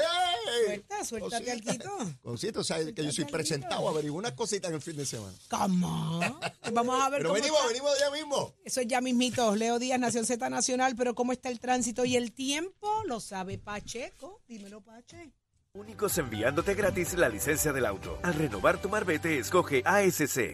Suelta, 0.67 1.06
suéltate 1.06 1.43
Cosita. 1.46 1.52
alquito. 1.72 1.89
Cosita, 2.22 2.63
sabes 2.63 2.88
que 2.88 3.04
yo 3.04 3.04
soy 3.04 3.13
Suéltate 3.13 3.32
presentado, 3.32 3.88
averiguo 3.89 4.17
unas 4.17 4.34
cositas 4.34 4.69
en 4.69 4.76
el 4.76 4.82
fin 4.82 4.98
de 4.98 5.06
semana. 5.06 5.38
Cómo. 5.50 6.19
Vamos 6.74 7.02
a 7.02 7.10
ver 7.10 7.19
Pero 7.19 7.30
cómo 7.30 7.39
venimos, 7.41 7.60
está. 7.60 7.67
venimos 7.72 7.98
de 7.98 8.04
allá 8.06 8.15
mismo. 8.15 8.54
Eso 8.65 8.82
es 8.82 8.88
ya 8.88 9.02
mismito. 9.02 9.56
Leo 9.56 9.78
Díaz, 9.80 10.00
Nación 10.00 10.26
Z 10.26 10.50
Nacional, 10.50 10.96
pero 10.96 11.13
¿cómo 11.15 11.32
está 11.32 11.50
el 11.50 11.60
tránsito 11.60 12.06
y 12.06 12.15
el 12.15 12.32
tiempo? 12.34 12.88
Lo 13.06 13.19
sabe 13.19 13.58
Pacheco. 13.60 14.41
Dímelo, 14.48 14.82
Pache. 14.82 15.32
Únicos 15.75 16.15
enviándote 16.19 16.75
gratis 16.75 17.15
la 17.15 17.27
licencia 17.29 17.73
del 17.73 17.88
auto. 17.88 18.19
Al 18.21 18.36
renovar 18.36 18.77
tu 18.77 18.89
marbete, 18.89 19.39
escoge 19.39 19.81
ASC. 19.83 20.53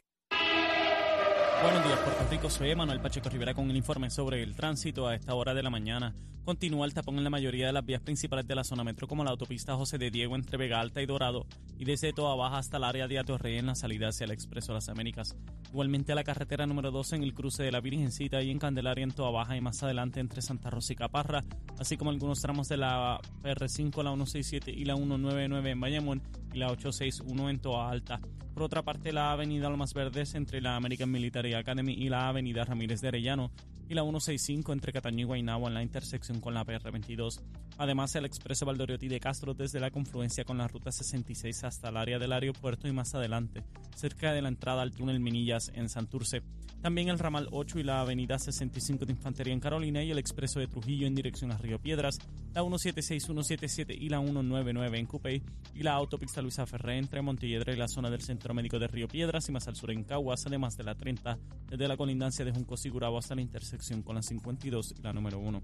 Buenos 1.61 1.83
días, 1.83 1.99
Puerto 1.99 2.25
Rico. 2.31 2.49
Soy 2.49 2.73
Manuel 2.73 3.01
Pacheco 3.01 3.27
Rivera 3.27 3.53
con 3.53 3.69
el 3.69 3.75
informe 3.75 4.09
sobre 4.09 4.41
el 4.41 4.55
tránsito 4.55 5.07
a 5.07 5.15
esta 5.15 5.35
hora 5.35 5.53
de 5.53 5.61
la 5.61 5.69
mañana. 5.69 6.15
Continúa 6.45 6.85
el 6.85 6.93
tapón 6.93 7.17
en 7.17 7.25
la 7.25 7.29
mayoría 7.29 7.67
de 7.67 7.73
las 7.73 7.85
vías 7.85 8.01
principales 8.01 8.47
de 8.47 8.55
la 8.55 8.63
zona 8.63 8.85
metro, 8.85 9.09
como 9.09 9.25
la 9.25 9.31
autopista 9.31 9.75
José 9.75 9.97
de 9.97 10.09
Diego 10.09 10.35
entre 10.35 10.57
Vega 10.57 10.79
Alta 10.79 11.01
y 11.01 11.05
Dorado, 11.05 11.45
y 11.77 11.83
desde 11.83 12.13
Toa 12.13 12.35
Baja 12.35 12.59
hasta 12.59 12.77
el 12.77 12.85
área 12.85 13.09
de 13.09 13.19
Atorrey 13.19 13.57
en 13.57 13.65
la 13.65 13.75
salida 13.75 14.07
hacia 14.07 14.23
el 14.23 14.31
Expreso 14.31 14.73
Las 14.73 14.87
Américas. 14.87 15.35
Igualmente 15.69 16.13
a 16.13 16.15
la 16.15 16.23
carretera 16.23 16.65
número 16.65 16.91
12 16.91 17.17
en 17.17 17.23
el 17.23 17.33
cruce 17.33 17.61
de 17.61 17.73
la 17.73 17.81
Virgencita 17.81 18.41
y 18.41 18.51
en 18.51 18.57
Candelaria 18.57 19.03
en 19.03 19.11
Toa 19.11 19.29
Baja 19.29 19.57
y 19.57 19.61
más 19.61 19.83
adelante 19.83 20.21
entre 20.21 20.41
Santa 20.41 20.69
Rosa 20.69 20.93
y 20.93 20.95
Caparra, 20.95 21.43
así 21.77 21.97
como 21.97 22.09
algunos 22.09 22.39
tramos 22.39 22.69
de 22.69 22.77
la 22.77 23.19
PR5, 23.43 24.01
la 24.01 24.11
167 24.11 24.71
y 24.71 24.85
la 24.85 24.95
199 24.95 25.71
en 25.71 25.79
Bayamón 25.81 26.23
y 26.53 26.57
la 26.57 26.67
861 26.71 27.49
en 27.49 27.59
Toa 27.59 27.91
Alta. 27.91 28.21
Por 28.59 28.65
otra 28.65 28.83
parte, 28.83 29.13
la 29.13 29.31
avenida 29.31 29.69
Lomas 29.69 29.93
Verdes 29.93 30.35
entre 30.35 30.59
la 30.59 30.75
American 30.75 31.09
Military 31.09 31.53
Academy 31.53 31.93
y 31.93 32.09
la 32.09 32.27
avenida 32.27 32.65
Ramírez 32.65 32.99
de 32.99 33.07
Arellano 33.07 33.51
y 33.89 33.95
la 33.95 34.03
165 34.03 34.71
entre 34.71 34.93
Cataño 34.93 35.21
y 35.21 35.23
Guaynabo 35.23 35.67
en 35.67 35.73
la 35.73 35.81
intersección 35.81 36.39
con 36.39 36.53
la 36.53 36.63
PR22. 36.63 37.41
Además, 37.79 38.13
el 38.15 38.25
expreso 38.25 38.65
Valdoriotti 38.65 39.07
de 39.07 39.19
Castro 39.19 39.55
desde 39.55 39.79
la 39.79 39.89
confluencia 39.89 40.43
con 40.43 40.59
la 40.59 40.67
ruta 40.67 40.91
66 40.91 41.63
hasta 41.63 41.89
el 41.89 41.97
área 41.97 42.19
del 42.19 42.31
aeropuerto 42.31 42.87
y 42.87 42.91
más 42.91 43.15
adelante, 43.15 43.63
cerca 43.95 44.31
de 44.31 44.43
la 44.43 44.49
entrada 44.49 44.83
al 44.83 44.91
túnel 44.91 45.19
Minillas 45.19 45.71
en 45.73 45.89
Santurce. 45.89 46.43
También 46.81 47.09
el 47.09 47.19
ramal 47.19 47.49
8 47.51 47.79
y 47.79 47.83
la 47.83 47.99
avenida 47.99 48.37
65 48.37 49.05
de 49.05 49.11
Infantería 49.11 49.53
en 49.53 49.59
Carolina 49.59 50.03
y 50.03 50.11
el 50.11 50.19
expreso 50.19 50.59
de 50.59 50.67
Trujillo 50.67 51.07
en 51.07 51.15
dirección 51.15 51.51
a 51.51 51.57
Río 51.57 51.79
Piedras, 51.79 52.19
la 52.53 52.61
176, 52.61 53.23
177 53.23 53.93
y 53.99 54.07
la 54.07 54.19
199 54.19 54.99
en 54.99 55.05
Cupey 55.05 55.43
y 55.73 55.83
la 55.83 55.93
autopista 55.93 56.41
Luisa 56.41 56.65
Ferré 56.65 56.97
entre 56.97 57.21
Montelledra 57.21 57.73
y 57.73 57.77
la 57.77 57.87
zona 57.87 58.09
del 58.09 58.21
Centro 58.21 58.53
Médico 58.53 58.79
de 58.79 58.87
Río 58.87 59.07
Piedras 59.09 59.49
y 59.49 59.51
más 59.51 59.67
al 59.67 59.75
sur 59.75 59.91
en 59.91 60.03
Caguas, 60.03 60.45
además 60.45 60.77
de 60.77 60.83
la 60.85 60.95
30 60.95 61.37
desde 61.67 61.87
la 61.87 61.97
colindancia 61.97 62.45
de 62.45 62.51
Junco 62.51 62.77
Sigurabo 62.77 63.17
hasta 63.17 63.35
la 63.35 63.41
intersección 63.41 63.78
con 64.03 64.15
la 64.15 64.21
52 64.21 64.95
y 64.97 65.01
la 65.01 65.13
número 65.13 65.39
1. 65.39 65.61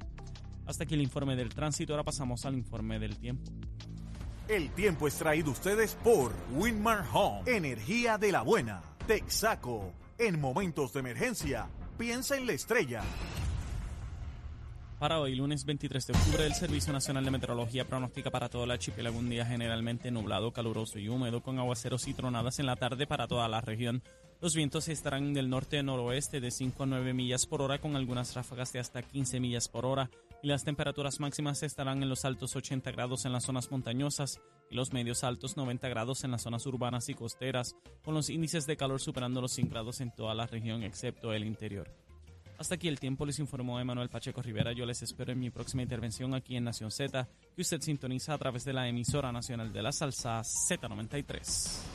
Hasta 0.65 0.83
aquí 0.83 0.93
el 0.95 1.01
informe 1.01 1.35
del 1.35 1.49
tránsito, 1.49 1.93
ahora 1.93 2.03
pasamos 2.03 2.45
al 2.45 2.55
informe 2.55 2.97
del 2.97 3.17
tiempo. 3.17 3.51
El 4.47 4.69
tiempo 4.71 5.07
es 5.07 5.15
traído 5.15 5.51
ustedes 5.51 5.95
por 6.03 6.31
Winmar 6.55 7.05
Home, 7.13 7.41
energía 7.45 8.17
de 8.17 8.31
la 8.31 8.41
buena. 8.41 8.81
Texaco, 9.05 9.93
en 10.17 10.39
momentos 10.39 10.93
de 10.93 11.01
emergencia, 11.01 11.67
piensa 11.97 12.37
en 12.37 12.47
la 12.47 12.53
estrella. 12.53 13.03
Para 14.99 15.19
hoy, 15.19 15.35
lunes 15.35 15.65
23 15.65 16.07
de 16.07 16.13
octubre, 16.13 16.45
el 16.45 16.53
Servicio 16.53 16.93
Nacional 16.93 17.25
de 17.25 17.31
Meteorología 17.31 17.85
pronostica 17.85 18.31
para 18.31 18.47
toda 18.47 18.65
la 18.65 18.75
archipiélago 18.75 19.19
un 19.19 19.29
día 19.29 19.45
generalmente 19.45 20.09
nublado, 20.09 20.53
caluroso 20.53 20.99
y 20.99 21.09
húmedo, 21.09 21.43
con 21.43 21.59
aguaceros 21.59 22.07
y 22.07 22.13
tronadas 22.13 22.59
en 22.59 22.65
la 22.65 22.77
tarde 22.77 23.05
para 23.05 23.27
toda 23.27 23.47
la 23.49 23.59
región. 23.59 24.01
Los 24.41 24.53
vientos 24.53 24.89
estarán 24.89 25.33
del 25.33 25.49
norte-noroeste 25.49 26.41
de 26.41 26.51
5 26.51 26.83
a 26.83 26.85
9 26.85 27.13
millas 27.13 27.45
por 27.45 27.61
hora, 27.61 27.79
con 27.79 27.95
algunas 27.95 28.35
ráfagas 28.35 28.73
de 28.73 28.79
hasta 28.79 29.01
15 29.01 29.39
millas 29.39 29.69
por 29.69 29.85
hora, 29.85 30.11
y 30.43 30.47
las 30.47 30.63
temperaturas 30.63 31.19
máximas 31.19 31.63
estarán 31.63 32.03
en 32.03 32.09
los 32.09 32.25
altos 32.25 32.55
80 32.55 32.91
grados 32.91 33.25
en 33.25 33.31
las 33.31 33.45
zonas 33.45 33.71
montañosas 33.71 34.39
y 34.69 34.75
los 34.75 34.93
medios 34.93 35.23
altos 35.23 35.57
90 35.57 35.87
grados 35.87 36.23
en 36.23 36.31
las 36.31 36.43
zonas 36.43 36.65
urbanas 36.65 37.07
y 37.09 37.13
costeras, 37.13 37.75
con 38.03 38.13
los 38.13 38.29
índices 38.29 38.67
de 38.67 38.77
calor 38.77 38.99
superando 38.99 39.41
los 39.41 39.53
100 39.53 39.69
grados 39.69 40.01
en 40.01 40.13
toda 40.13 40.35
la 40.35 40.45
región 40.45 40.83
excepto 40.83 41.33
el 41.33 41.45
interior. 41.45 41.89
Hasta 42.57 42.75
aquí 42.75 42.87
el 42.87 42.99
tiempo, 42.99 43.25
les 43.25 43.39
informó 43.39 43.79
Emanuel 43.79 44.09
Pacheco 44.09 44.41
Rivera. 44.41 44.71
Yo 44.71 44.85
les 44.85 45.01
espero 45.01 45.31
en 45.31 45.39
mi 45.39 45.49
próxima 45.49 45.81
intervención 45.81 46.33
aquí 46.33 46.55
en 46.55 46.63
Nación 46.65 46.91
Z, 46.91 47.27
que 47.55 47.61
usted 47.61 47.81
sintoniza 47.81 48.33
a 48.33 48.37
través 48.37 48.63
de 48.63 48.73
la 48.73 48.87
emisora 48.87 49.31
nacional 49.31 49.73
de 49.73 49.81
la 49.81 49.91
salsa 49.91 50.41
Z93. 50.41 51.94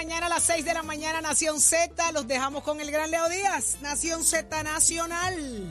Mañana 0.00 0.26
a 0.26 0.28
las 0.30 0.44
6 0.44 0.64
de 0.64 0.72
la 0.72 0.82
mañana, 0.82 1.20
Nación 1.20 1.60
Z. 1.60 2.12
Los 2.12 2.26
dejamos 2.26 2.62
con 2.62 2.80
el 2.80 2.90
gran 2.90 3.10
Leo 3.10 3.28
Díaz, 3.28 3.76
Nación 3.82 4.24
Z 4.24 4.62
Nacional. 4.62 5.68